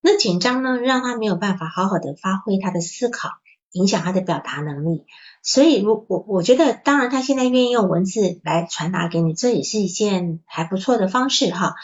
[0.00, 3.32] 那紧张呢，让他没有办法好好的发挥他的思考，
[3.72, 5.04] 影响他的表达能力。
[5.42, 11.74] 所以，如我我觉得，当然他现在愿意用文字来传达给你，这也是一件还不错的方式哈。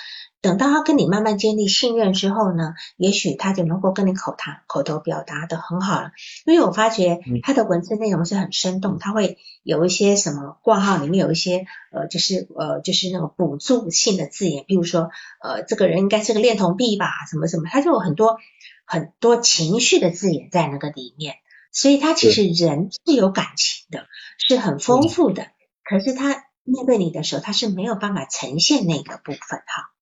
[0.42, 6.10] 等到他跟你慢慢建立信任之后呢，也许他就能够跟你口谈、口头表达的很好了。
[6.44, 15.08] 因为我发觉他的文字内容是很生动，他会有一些什么挂号里面有一些呃，就是呃，就是那种补助性的字眼，比如说
[15.42, 18.36] 呃，这个人应该是个恋童癖吧，什么什么，他就有很多
[18.84, 21.36] 很多情绪的字眼在那个里面。
[21.74, 24.06] 所以他其实人是有感情的，
[24.38, 25.48] 是很丰富的。
[25.82, 29.92] 可是他面对你的时候，他是没有办法呈现那个部分哈。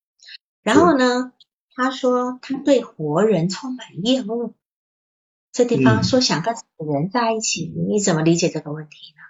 [0.63, 1.33] 然后呢，
[1.75, 4.55] 他说他对活人充满厌恶。
[5.51, 9.23] 这地方说想跟死人在一起，你怎么理解这个问题呢？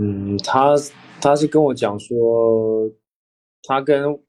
[0.00, 0.76] 嗯，他
[1.20, 2.88] 他是跟我讲说，
[3.62, 4.20] 他跟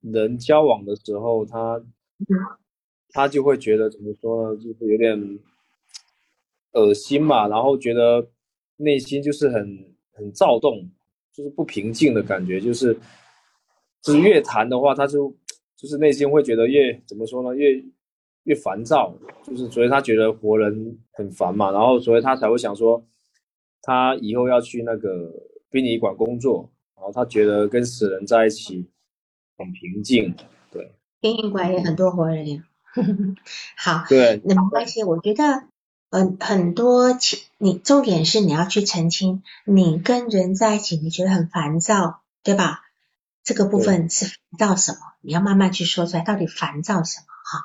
[0.00, 1.82] 人交往的时候，他
[3.12, 5.38] 他就会觉得怎么说呢，就是有点
[6.72, 8.28] 恶心嘛，然后觉得
[8.76, 10.90] 内心就是很很躁动，
[11.32, 12.98] 就是不平静的感觉，就是。
[14.02, 15.30] 就是越谈的话，他就
[15.76, 17.54] 就是内心会觉得越怎么说呢？
[17.54, 17.84] 越
[18.44, 23.06] 越烦躁，就是所以他觉得活人很烦嘛，然后所以他才会想说，
[23.82, 25.30] 他以后要去那个
[25.70, 28.88] 殡仪馆工作，然后他觉得跟死人在一起
[29.58, 30.34] 很平静。
[30.72, 32.69] 对，殡仪馆也很多活人呀。
[33.76, 35.04] 好，对，那没关系。
[35.04, 35.64] 我觉得，
[36.10, 37.16] 嗯，很多
[37.58, 42.82] 你重点是你要去澄清，你跟人在一起，你觉得很烦躁，对吧？
[43.42, 44.98] 这个部分是烦躁什么？
[45.22, 47.64] 你要慢慢去说出来，到底烦躁什么哈？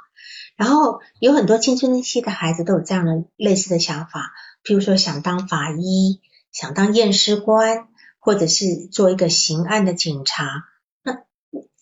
[0.55, 4.31] 然后有很多青春期的孩子都有这样的类似的想法，
[4.63, 6.21] 譬如说想当法医，
[6.51, 7.87] 想当验尸官，
[8.19, 10.65] 或者是做一个刑案的警察。
[11.03, 11.23] 那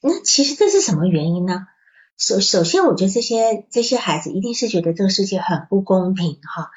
[0.01, 1.67] 那其实这是什么原因呢？
[2.17, 6.69] 首首先，我觉得这些这些孩子一定是觉得这个世界很不公平哈，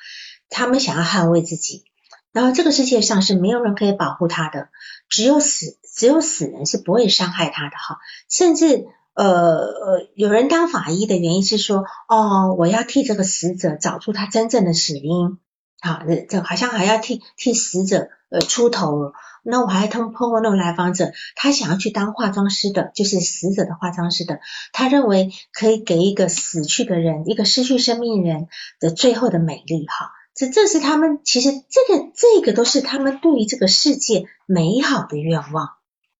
[0.48, 1.84] 他们想要捍卫自己。
[2.32, 4.68] 然后这个世界上是没有人可以保护他的，
[5.08, 7.98] 只有死，只有死人是不会伤害他的哈。
[8.28, 15.38] 甚至呃呃，有人当法医的原因是说，哦，我要替这个死者找出他真正的死因，
[15.80, 19.12] 好，这好像还要替替死者呃出头。
[19.48, 24.40] 那我还碰碰过那种来访者，他想要去当化妆师的，就是死者的化妆师的，
[24.72, 28.48] 他认为可以给一个死去的人，一个失去生命人
[28.80, 30.10] 的最后的美丽哈。
[30.34, 35.70] 这这是他们其实这个这个都是他们对于这个世界美好的愿望，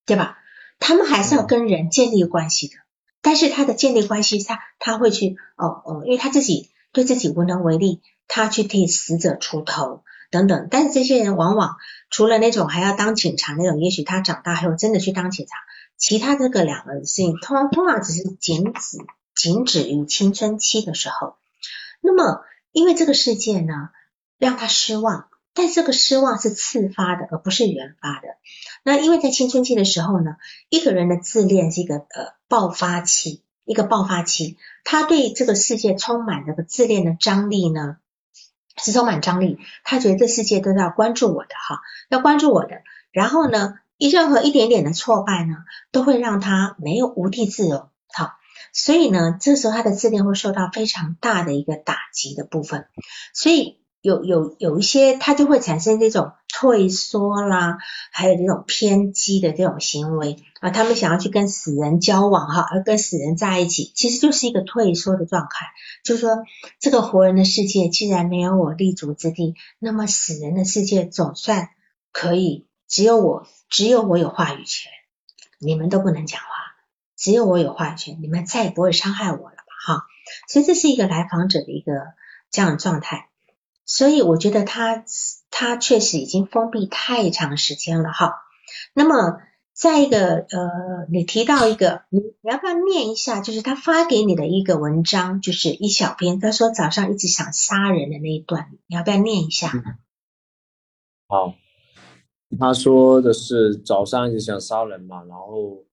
[0.07, 0.39] 对吧？
[0.79, 2.74] 他们还是要跟人建立关系的，
[3.22, 10.05] 但是他的建立关系，他他会去哦哦，因为他自己对自己无能为力，他去替死者出头。
[10.29, 11.77] 等等，但是这些人往往
[12.09, 15.57] 除了那种还要当警察那种，也许他长大后真的去当警察，
[15.96, 18.98] 其他这个两个事情通通常只是仅止
[19.34, 21.36] 仅止于青春期的时候。
[22.00, 22.42] 那么，
[22.72, 23.90] 因为这个世界呢
[24.38, 28.28] 让他失望，但这个失望是次发的，而不是原发的。
[28.84, 30.36] 那因为在青春期的时候呢，
[30.68, 37.96] 一个人的自恋是一个呃爆发期，一个爆发期，他对这个世界充满这个自恋的张力呢。
[38.77, 42.83] 是充满张力，他觉得这世界都要关注我的哈，要关注我的。
[43.11, 45.57] 然后呢，一任何一点点的挫败呢，
[45.93, 47.89] 都会让他没有无地自容。
[48.12, 48.33] 好，
[48.72, 52.87] 所以呢，这时候他的自恋会受到非常大的一个打击的部分。
[53.33, 56.32] 所以有有有一些，他就会产生这种。
[56.59, 57.76] 退缩啦，
[58.11, 65.66] 还有这种偏激的这种行为啊，他们想要去跟死人交往哈，而跟死人在一起，其实就是一个退缩的状态。
[66.02, 66.44] 就是说，
[66.80, 71.68] 这个活人的世界既然没有我立足之地，那么死人的世界总算
[72.11, 74.90] 可以，只有我，只有我有话语权，
[75.59, 76.46] 你们都不能讲话，
[77.18, 79.94] 只有我有话语权，你们再也不会伤害我了吧？
[79.94, 80.07] 哈，
[80.48, 81.92] 所以这是一个来访者的一个
[82.50, 83.28] 这样的状态。
[83.87, 85.05] 所以我觉得他
[85.51, 88.34] 他确实已经封闭太长时间了哈。
[88.93, 89.41] 那么
[89.72, 93.41] 再一个呃，你提到一个，你你要不要念一下？
[93.41, 96.41] 就是他发给你的一个文章，就是一小篇。
[96.41, 99.70] 他说早上一直想杀人的那一段，你要不要念一下？
[101.28, 101.55] 好，
[102.59, 105.84] 他说的是早上一直想杀人嘛，然后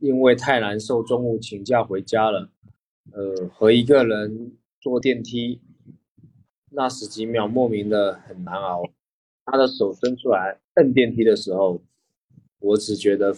[0.00, 2.50] 因为太难受，中午请假回家了，
[3.12, 5.62] 呃，和一个人坐电梯。
[6.70, 8.82] 那十几秒莫名的很难熬，
[9.44, 11.80] 他的手伸出来摁电梯的时候，
[12.58, 13.32] 我只觉得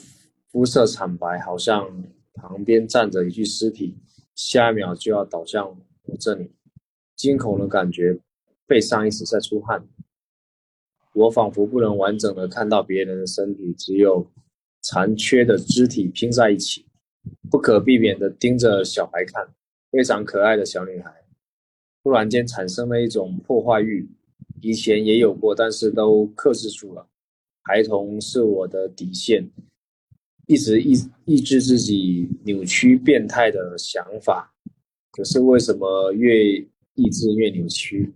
[0.51, 3.97] 肤色惨白，好像旁边站着一具尸体，
[4.35, 5.69] 下一秒就要倒向
[6.05, 6.53] 我这里，
[7.17, 8.19] 惊恐的感觉，
[8.67, 9.87] 背上一直在出汗，
[11.13, 14.31] 我仿佛不能完整的看到别人的身体，只有
[14.81, 16.87] 残缺的肢体拼在一起，
[17.51, 19.55] 不可避免的盯着小孩看，
[19.91, 21.18] 非常可爱的小女孩。
[22.03, 24.09] 突然间产生了一种破坏欲，
[24.61, 27.09] 以前也有过，但是都克制住了。
[27.63, 29.51] 孩童是我的底线，
[30.47, 30.95] 一直抑
[31.27, 34.55] 抑制自己扭曲变态的想法。
[35.11, 36.45] 可是为什么越
[36.95, 38.15] 抑制越扭曲？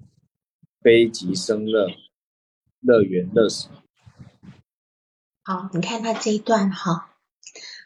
[0.80, 1.88] 悲极生乐，
[2.80, 3.68] 乐园乐死。
[5.44, 7.14] 好，你看他这一段哈，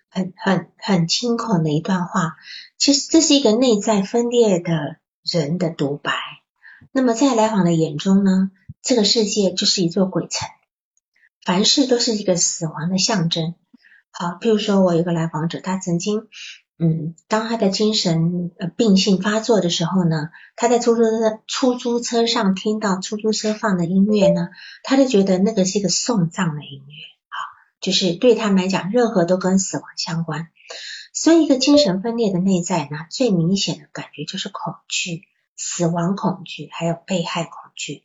[0.08, 2.36] 很很很惊恐的一段话。
[2.78, 4.98] 其实这是一个内在分裂的。
[5.30, 6.12] 人的独白。
[6.92, 8.50] 那么在来访的眼中呢，
[8.82, 10.48] 这个世界就是一座鬼城，
[11.44, 13.54] 凡事都是一个死亡的象征。
[14.10, 16.28] 好，譬如说我有个来访者，他曾经，
[16.78, 24.48] 嗯，当他的精神呃病性发作的时候呢，他在出租车出租车上听到出租车放的音乐呢，
[24.82, 26.94] 他就觉得那个是一个送葬的音乐。
[27.28, 27.38] 好，
[27.80, 30.48] 就是对他们来讲，任何都跟死亡相关。
[31.18, 35.22] 所以，一个精神分裂的内在呢，最明显的感觉就是恐惧、
[35.56, 38.04] 死亡恐惧，还有被害恐惧。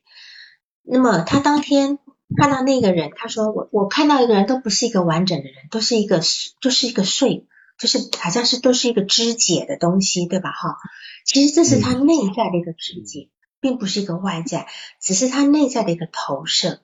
[0.81, 1.99] 那么，他当天
[2.37, 6.21] 看到那个人，他说：“我我看到一个人都不是一个完整的人，都是一个
[6.61, 7.45] 就是一个碎，
[7.77, 10.49] 就是好像是都是一个肢解的东西，对吧？
[10.49, 10.77] 哈，
[11.25, 13.27] 其实这是他内在的一个肢解，
[13.59, 14.67] 并不是一个外在，
[15.01, 16.79] 只是他内在的一个投射。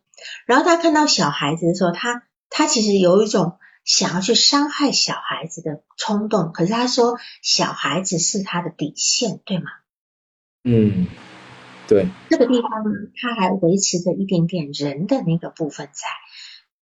[0.46, 3.58] 然后他看到小孩子的时候，他他其实有一种。”
[3.88, 9.64] 想要去伤害小孩子的冲动，可是他说小孩子是他的底线，对吗？
[10.66, 11.08] 嗯，
[11.88, 12.10] 对。
[12.30, 16.10] 这个地方呢，他还维持着一点点人的那个部分在，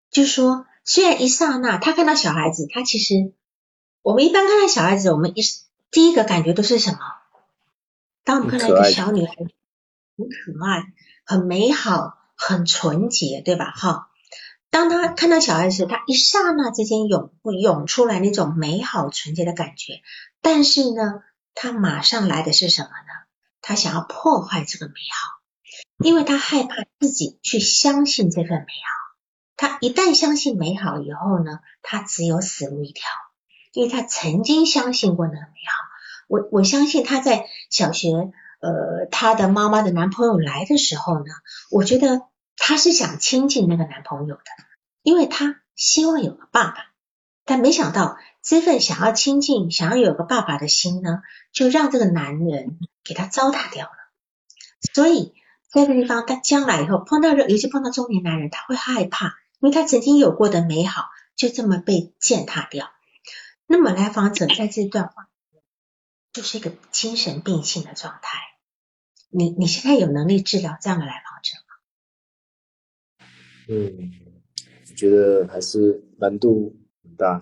[0.09, 3.35] 就是说，虽然一刹那他看到小孩子，他其实
[4.01, 5.43] 我们一般看到小孩子，我们一
[5.91, 6.97] 第一个感觉都是什么？
[8.23, 10.85] 当我们看到一个小女孩很可爱、
[11.23, 13.69] 很美好、很纯洁，对吧？
[13.69, 14.09] 哈。
[14.75, 20.01] 当他看到小孩子，他一刹那之间涌涌出来那种美好纯洁的感觉，
[20.41, 21.23] 但是呢，
[21.53, 23.25] 他马上来的是什么呢？
[23.61, 26.03] 他想要破坏这个美好。
[26.03, 29.15] 因为他害怕自己去相信这份美好。
[29.55, 33.03] 他一旦相信美好以后呢，他只有死路一条，
[33.71, 36.27] 因为他曾经相信过那个美好。
[36.27, 38.09] 我我相信他在小学，
[38.59, 41.31] 呃，他的妈妈的男朋友来的时候呢，
[41.71, 42.23] 我觉得
[42.57, 44.43] 她是想亲近那个男朋友的，
[45.03, 46.87] 因为她希望有个爸爸，
[47.45, 53.93] 但没想到这份想要亲近、想要有个爸爸的心呢，就让这个男人给他糟蹋掉了。
[54.93, 55.33] 所以
[55.69, 62.91] 在这个地方，他将来以后碰到，尤其碰到中年男人，他会害怕，因为他曾经有过的美好就这么被践踏掉。
[63.67, 65.27] 那么来访者在这段话。
[66.33, 68.39] 就是一个精神病性的状态。
[69.29, 71.55] 你你现在有能力治疗这样的来访者？
[73.67, 74.11] 嗯，
[74.95, 77.41] 觉得还是难度很大，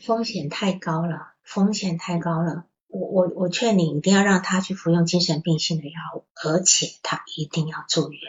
[0.00, 2.66] 风险太高了，风险太高了。
[2.88, 8.20] 我我我劝你一定要让他去服用精神病性的药物，而且他一定要住院，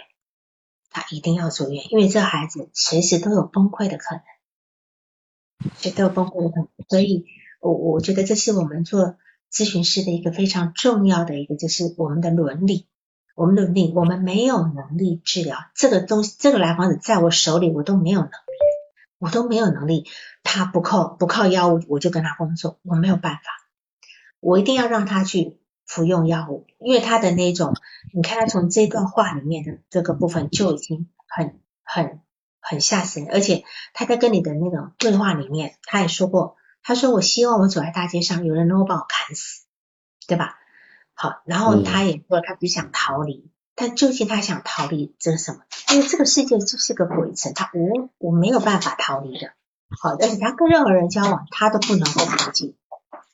[0.89, 6.67] 他一定要住院，因为这孩子随时都有崩溃的可能，绝对有崩溃的可能。
[6.89, 7.26] 所以，
[7.59, 9.17] 我我觉得这是我们做。
[9.51, 12.89] 咨询师的一个非常重要的一个就是我们的伦理，
[13.36, 18.33] 我们的伦理，我们没有能力治疗这个东西，这个来访者在我手里，我都没有能力，
[19.19, 20.07] 我都没有能力，
[20.41, 23.41] 他不靠不靠药物，我就跟他工作，我没有办法，
[24.39, 27.75] 我一定要让他去服用药物，因为他的那种，
[28.13, 32.21] 你看他从这段话里面的这个部分就已经很很
[32.61, 33.63] 很吓死人，而且
[33.93, 36.55] 他在跟你的那种对话里面，他也说过。
[36.88, 39.63] 他说：“我希望我走在大街上，有人能够把我砍死，
[40.27, 40.55] 对吧？
[41.16, 45.61] 好，然后他也说他只想逃离，但究竟他想逃离这是什么？
[45.93, 49.53] 因为这个世界就是个鬼城，他无我没有办法逃离的。
[50.01, 52.76] 好，而且他跟任何人交往，他都不能够平静，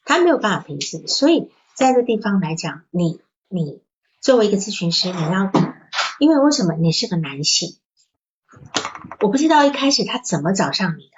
[0.06, 1.08] 他没有办法平静。
[1.08, 3.20] 所以在这地方来讲，你
[3.50, 3.82] 你
[4.20, 5.52] 作为一个咨询师，你要
[6.20, 7.78] 因为为什么你是个男性？
[9.22, 11.12] 我不知道一开始他怎么找上你的。”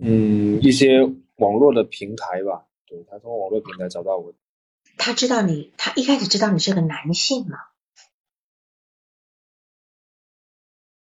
[0.00, 1.02] 嗯，一些
[1.36, 4.34] 网络的平台吧，对他通过网络平台找到我。
[4.96, 7.58] 他知道你，他一开始知道你是个男性吗？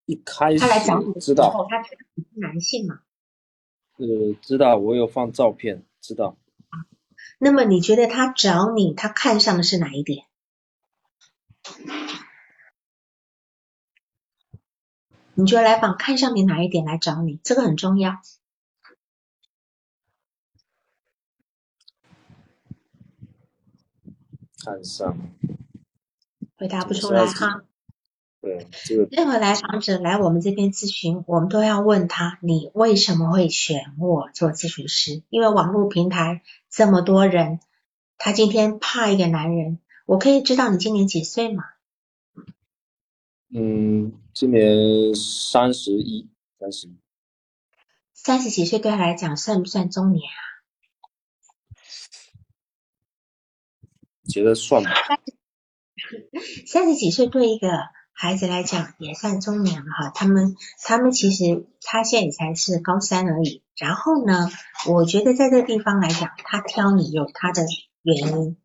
[0.06, 3.02] 一开始他来找你知道，他知道你是男性吗？
[3.98, 6.38] 呃，知道，我有放照片，知道。
[7.38, 10.26] 那么你觉得他找你，他看上的是哪一点？
[15.36, 17.40] 你觉得来访看上你哪一点来找你？
[17.44, 18.22] 这个很重要。
[24.66, 25.18] 看上，
[26.58, 27.64] 回答不出来哈。
[28.42, 35.24] 对，这个任何来访者来我们这边咨询，我们都要问他：你为什么会选我做咨询师？
[35.30, 37.60] 因为网络平台这么多人，
[38.18, 41.64] 他今天怕一个男人，我可以知道你今年几岁吗？
[43.54, 46.30] 嗯，今年三十一，
[46.60, 46.96] 三十一。
[48.14, 50.40] 三十几岁对他来讲算不算中年啊？
[54.30, 54.92] 觉得算吧。
[56.66, 57.68] 三十几岁对一个
[58.14, 60.12] 孩子来讲也算中年了哈。
[60.16, 63.64] 他们他们其实他现在才是高三而已。
[63.76, 64.50] 然后呢，
[64.88, 67.66] 我觉得在这个地方来讲，他挑你有他的
[68.02, 68.58] 原因，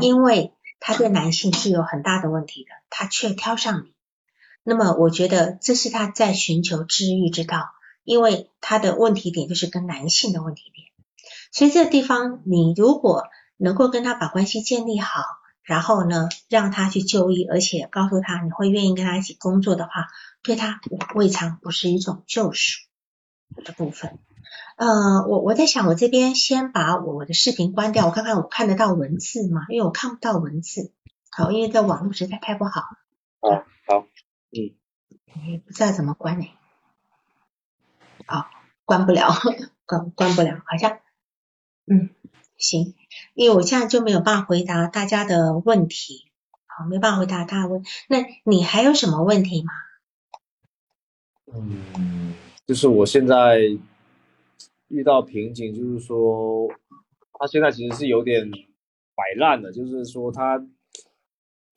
[0.00, 3.92] 因为他对男性是有很大的问题的，他却挑上你。
[4.62, 7.64] 那么我觉得这是他在寻求治愈之道，
[8.04, 10.86] 因为他的问题点就是跟男性的问题点。
[11.52, 13.24] 所以这个地方你如果。
[13.58, 15.22] 能够跟他把关系建立好，
[15.62, 20.08] 然后呢，让他去就医，而且告诉他你会愿意跟他一起工作的话，
[20.42, 20.80] 对他
[21.14, 22.80] 未尝不是一种救赎
[23.64, 24.18] 的部分。
[24.76, 29.66] 呃，我我在想，我这边先把我的视频关掉，我看看我看得到文字吗？
[29.68, 30.92] 因为我看不到文字。
[31.30, 32.82] 好，因为在网络实在太不好。
[33.40, 33.50] 好，
[33.86, 34.06] 好，
[34.50, 34.74] 嗯。
[35.46, 36.48] 也不知道怎么关呢？
[38.26, 38.48] 好，
[38.84, 39.28] 关不了，
[39.86, 40.98] 关关不了，好像，
[41.86, 42.10] 嗯。
[42.58, 42.96] 行，
[43.34, 46.26] 因为我现在就没有办法回答大家的问题，
[46.66, 47.84] 好，没办法回答大家问。
[48.08, 49.70] 那你还有什么问题吗？
[51.54, 52.34] 嗯，
[52.66, 53.60] 就是我现在
[54.88, 56.68] 遇到瓶颈，就是说
[57.34, 60.60] 他现在其实是有点摆烂的，就是说他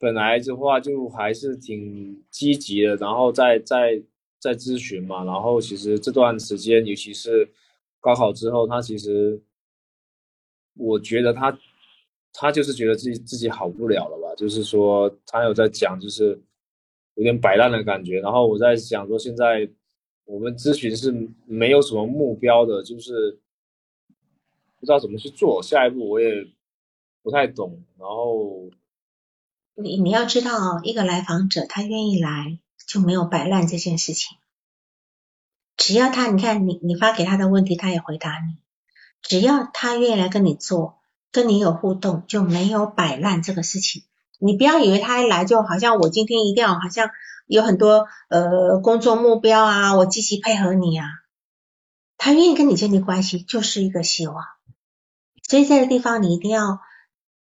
[0.00, 4.02] 本来的话就还是挺积极的，然后在在
[4.40, 7.52] 在咨询嘛，然后其实这段时间，尤其是
[8.00, 9.40] 高考之后，他其实。
[10.74, 11.58] 我觉得他，
[12.32, 14.34] 他就是觉得自己自己好不了了吧？
[14.36, 16.42] 就是说他有在讲，就是
[17.14, 18.20] 有点摆烂的感觉。
[18.20, 19.70] 然后我在想说，现在
[20.24, 21.12] 我们咨询是
[21.44, 23.38] 没有什么目标的，就是
[24.80, 25.62] 不知道怎么去做。
[25.62, 26.48] 下一步我也
[27.22, 27.84] 不太懂。
[27.98, 28.70] 然后
[29.74, 34.38] 你你要知道，一个来访者他愿意来，就没有摆烂这件事情。
[35.76, 38.61] 只要他，你看你你发给他的问题，他也回答你。
[39.22, 40.98] 只要他愿意来跟你做，
[41.30, 44.02] 跟你有互动，就没有摆烂这个事情。
[44.38, 47.10] 你不要以为他一来就好像我今天一定要好像
[47.46, 51.06] 有很多呃工作目标啊，我积极配合你啊。
[52.18, 54.44] 他愿意跟你建立关系，就是一个希望。
[55.48, 56.80] 所以在这个地方你一定要，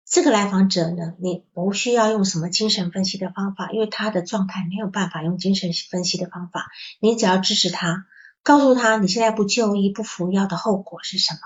[0.06, 6.68] 这个来访者呢，你不需要用什么精神分析的方法，因为他的状态没有办法用精神分析的方法，
[7.00, 8.06] 你只要支持他。
[8.42, 11.40] 告诉他你现在不就医不服药的后果是什么？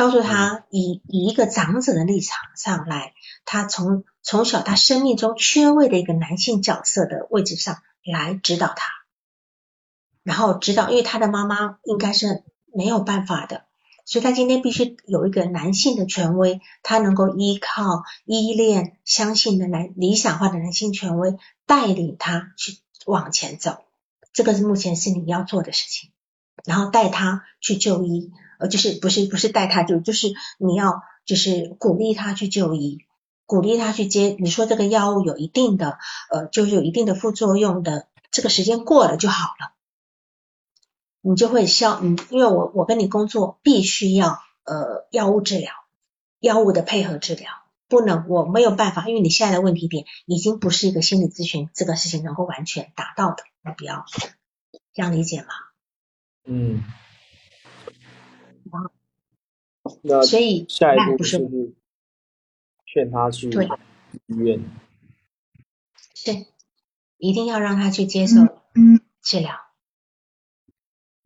[0.00, 3.12] 告诉他以以一个长者的立场上来，
[3.44, 8.90] 他从从小他生命中缺位的一个男性角色的位置上来指导他，
[10.22, 13.66] 然后指导，因为他的妈妈应该是没有办法的，
[14.06, 21.36] 所以他今天必须有一个男性的权威，他能够依靠依恋相信的男理想化的男性权威
[21.66, 23.84] 带领他去往前走。
[24.32, 26.10] 这个是目前是你要做的事情，
[26.64, 33.06] 然后带他去就医，呃，就是不是不是带他就就是你要就是鼓励他去就医，
[33.46, 34.36] 鼓励他去接。
[34.38, 35.98] 你说这个药物有一定的
[36.30, 39.72] 呃，就是有一定的副作用的，这个时间过了就好了，
[41.22, 41.98] 你就会消。
[42.02, 45.72] 嗯，因为我我跟你工作必须要呃药物治疗，
[46.38, 47.48] 药物的配合治疗。
[47.88, 54.04] 不能，我没有办法，因为你现在的问题点已经不是一个心理咨询这个事情能够完全达到的目标，
[54.94, 55.48] 这样理解吗？
[56.44, 56.84] 嗯。
[60.02, 61.38] 那所以下一步就是
[62.86, 63.50] 劝他去
[64.26, 64.60] 医院，
[66.14, 66.46] 是
[67.18, 68.36] 一定要让他去接受
[69.22, 69.54] 治疗，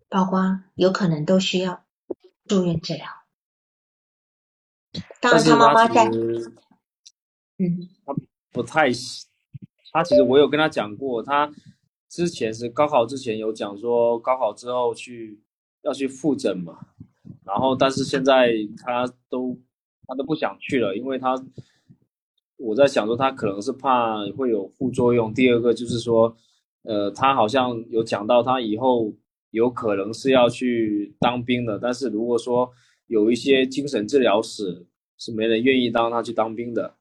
[0.09, 1.85] 包括有可能都需要
[2.47, 3.07] 住院治疗。
[5.21, 6.11] 当然，他妈妈在。
[7.57, 8.13] 嗯，他
[8.51, 8.91] 不太，
[9.93, 11.53] 他其实我有跟他讲过，他
[12.09, 15.41] 之前是高考之前有讲说高考之后去
[15.83, 16.89] 要去复诊嘛，
[17.45, 19.59] 然后但是现在他都
[20.07, 21.35] 他都不想去了，因为他
[22.57, 25.33] 我在想说他可能是怕会有副作用。
[25.35, 26.37] 第二个就是说，
[26.83, 29.13] 呃，他好像有讲到他以后
[29.51, 32.73] 有可能是要去当兵的，但是如果说
[33.07, 34.87] 有一些精神治疗室
[35.19, 36.95] 是没人愿意当他去当兵的。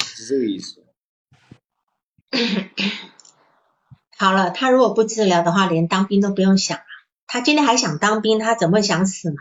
[0.00, 0.84] 是这个意思。
[4.18, 6.82] 好了，他如果不治疗的话，连当兵都不用想了。
[7.28, 9.36] 他今天还想当兵，他怎么会想死嘛？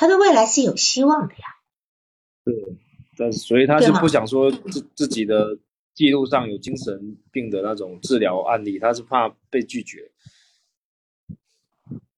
[0.00, 1.40] 他的未来是有希望的呀。
[2.42, 2.54] 对，
[3.18, 5.58] 但所以他就不想说自自己的
[5.92, 10.10] 记录上有精神病的那种治疗案例，他是怕被拒绝。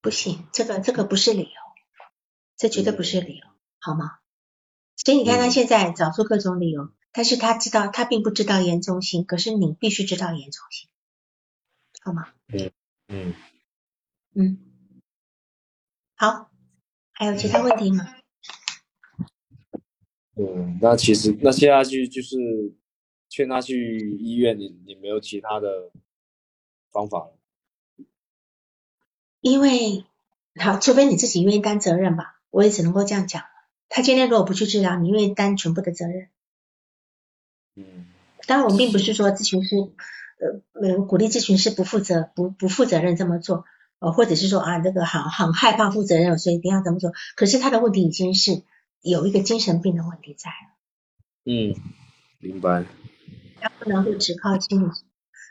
[0.01, 1.61] 不行，这个这个不是理由，
[2.57, 3.47] 这绝对不是理由，
[3.81, 4.21] 好吗？
[4.95, 6.93] 所以你看他现在找出各种理由。
[7.11, 10.89] 但是他知道，他并不知道严重性，可是你必须知道严重性，
[12.01, 12.29] 好吗？
[12.47, 12.71] 嗯
[13.09, 13.35] 嗯
[14.35, 14.59] 嗯，
[16.15, 16.52] 好，
[17.23, 18.05] 还有其他问题吗？
[20.35, 22.37] 嗯，那其实那接下去就是
[23.29, 25.93] 劝他去医院，你你没有其他的
[26.91, 27.31] 方法
[29.41, 30.05] 因为
[30.61, 33.45] 好，除非你自己愿意担责任吧，我也只能够这样讲。
[33.89, 36.29] 他今天如果不去治疗，你愿意担全部的责任？
[37.77, 38.07] 嗯，
[38.49, 39.77] 当然，我们并不是说咨询师，
[40.75, 43.65] 呃，鼓励咨询师不负责、不不负责任这么做，
[44.03, 47.13] 呃，或者是说啊，这个很很害怕负责任，所以一定要怎么做。
[47.37, 48.63] 可是他的问题已经是
[49.01, 50.57] 有一个精神病的问题在了。
[51.45, 51.75] 嗯，
[52.41, 52.85] 明白。
[53.61, 54.91] 他不能够只靠心理，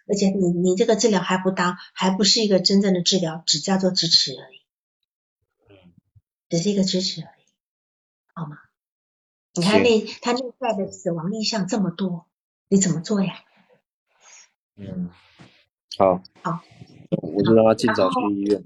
[0.06, 4.60] 而且你你这个治疗还不当，还不是一个真正的治疗，只叫做支持而已。
[5.70, 5.93] 嗯，
[6.49, 7.43] 只是一个支持而已，
[8.34, 8.58] 好吗？
[9.54, 12.26] 你看那他内在的死亡意向这么多，
[12.68, 13.34] 你怎么做呀？
[14.76, 15.10] 嗯，
[15.97, 16.64] 好，好，
[17.18, 18.64] 我就让他尽早去医院。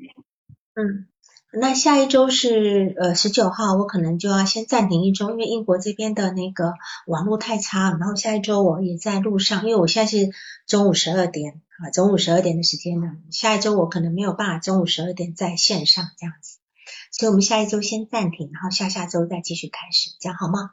[0.76, 1.08] 嗯，
[1.54, 6.74] 那下一周是呃十九号，我可能就要先暂停一周，因为英国这边的那个
[7.08, 7.92] 网络太差。
[7.92, 10.30] 然后下一周我也在路上，因为我现在是
[10.68, 13.18] 中午十二点啊，中午十二点的时间呢。
[13.32, 16.60] 下一周我可能没有办法中午十二点在线上这样子。
[17.12, 20.72] 所以我们下一周先暂停，然后下下周再继续开始，这样好吗？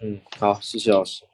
[0.00, 1.24] 嗯，好，谢谢老师。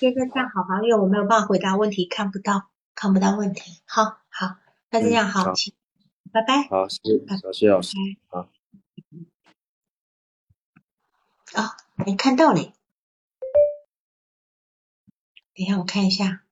[0.00, 0.82] 现在这样好吗？
[0.82, 2.64] 因为我没有办法回答问题，看不到，
[2.96, 3.80] 看不到问题。
[3.86, 4.18] 好，
[4.92, 5.72] 好，那这样好，请，
[6.30, 6.68] 拜拜。
[6.68, 7.96] 好，谢谢，谢谢老师。
[8.28, 8.50] 好。
[11.54, 12.74] 啊，没看到嘞？
[15.54, 16.42] 等一下，我看一下。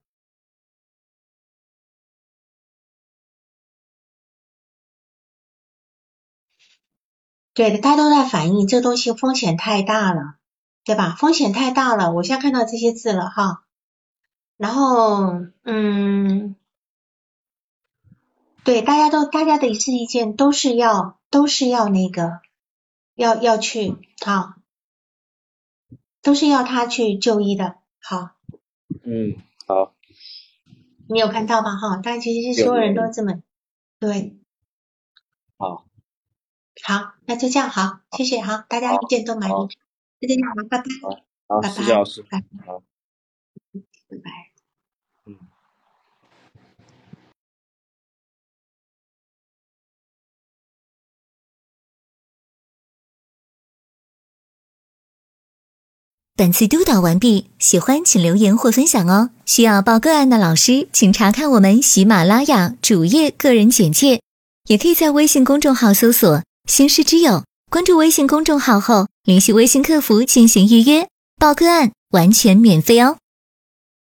[7.53, 10.37] 对的，大家都在反映这东西风险太大了，
[10.85, 11.15] 对吧？
[11.15, 13.67] 风险太大了，我现在看到这些字了哈。
[14.57, 16.57] 然后嗯，
[18.63, 22.41] 对，大家都大家的一次意见都是要都是要那个
[23.15, 24.57] 要要去啊，
[26.23, 27.77] 都是要他去就医的。
[28.03, 28.31] 好，
[29.05, 29.37] 嗯，
[29.67, 29.95] 好，
[31.09, 31.77] 你有看到吧？
[31.77, 33.43] 哈，但其实是所有人都这么
[33.99, 34.39] 对。
[35.57, 35.87] 好，
[36.83, 39.53] 好，那就这样，好，谢谢，哈，大家意见都满意，
[40.21, 40.85] 就这样，好，拜拜，
[42.31, 42.83] 拜好，
[44.09, 44.50] 拜拜。
[56.41, 59.29] 本次督导完毕，喜欢请留言或分享哦。
[59.45, 64.23] 需要报个案的老师，请查看我们喜马拉雅主页个人简介，
[64.67, 71.07] 也可以在微信公众号搜索“星师之友”，关注微信公众号后，联系微信客服进行预约
[71.39, 73.19] 报个案，完全免费哦。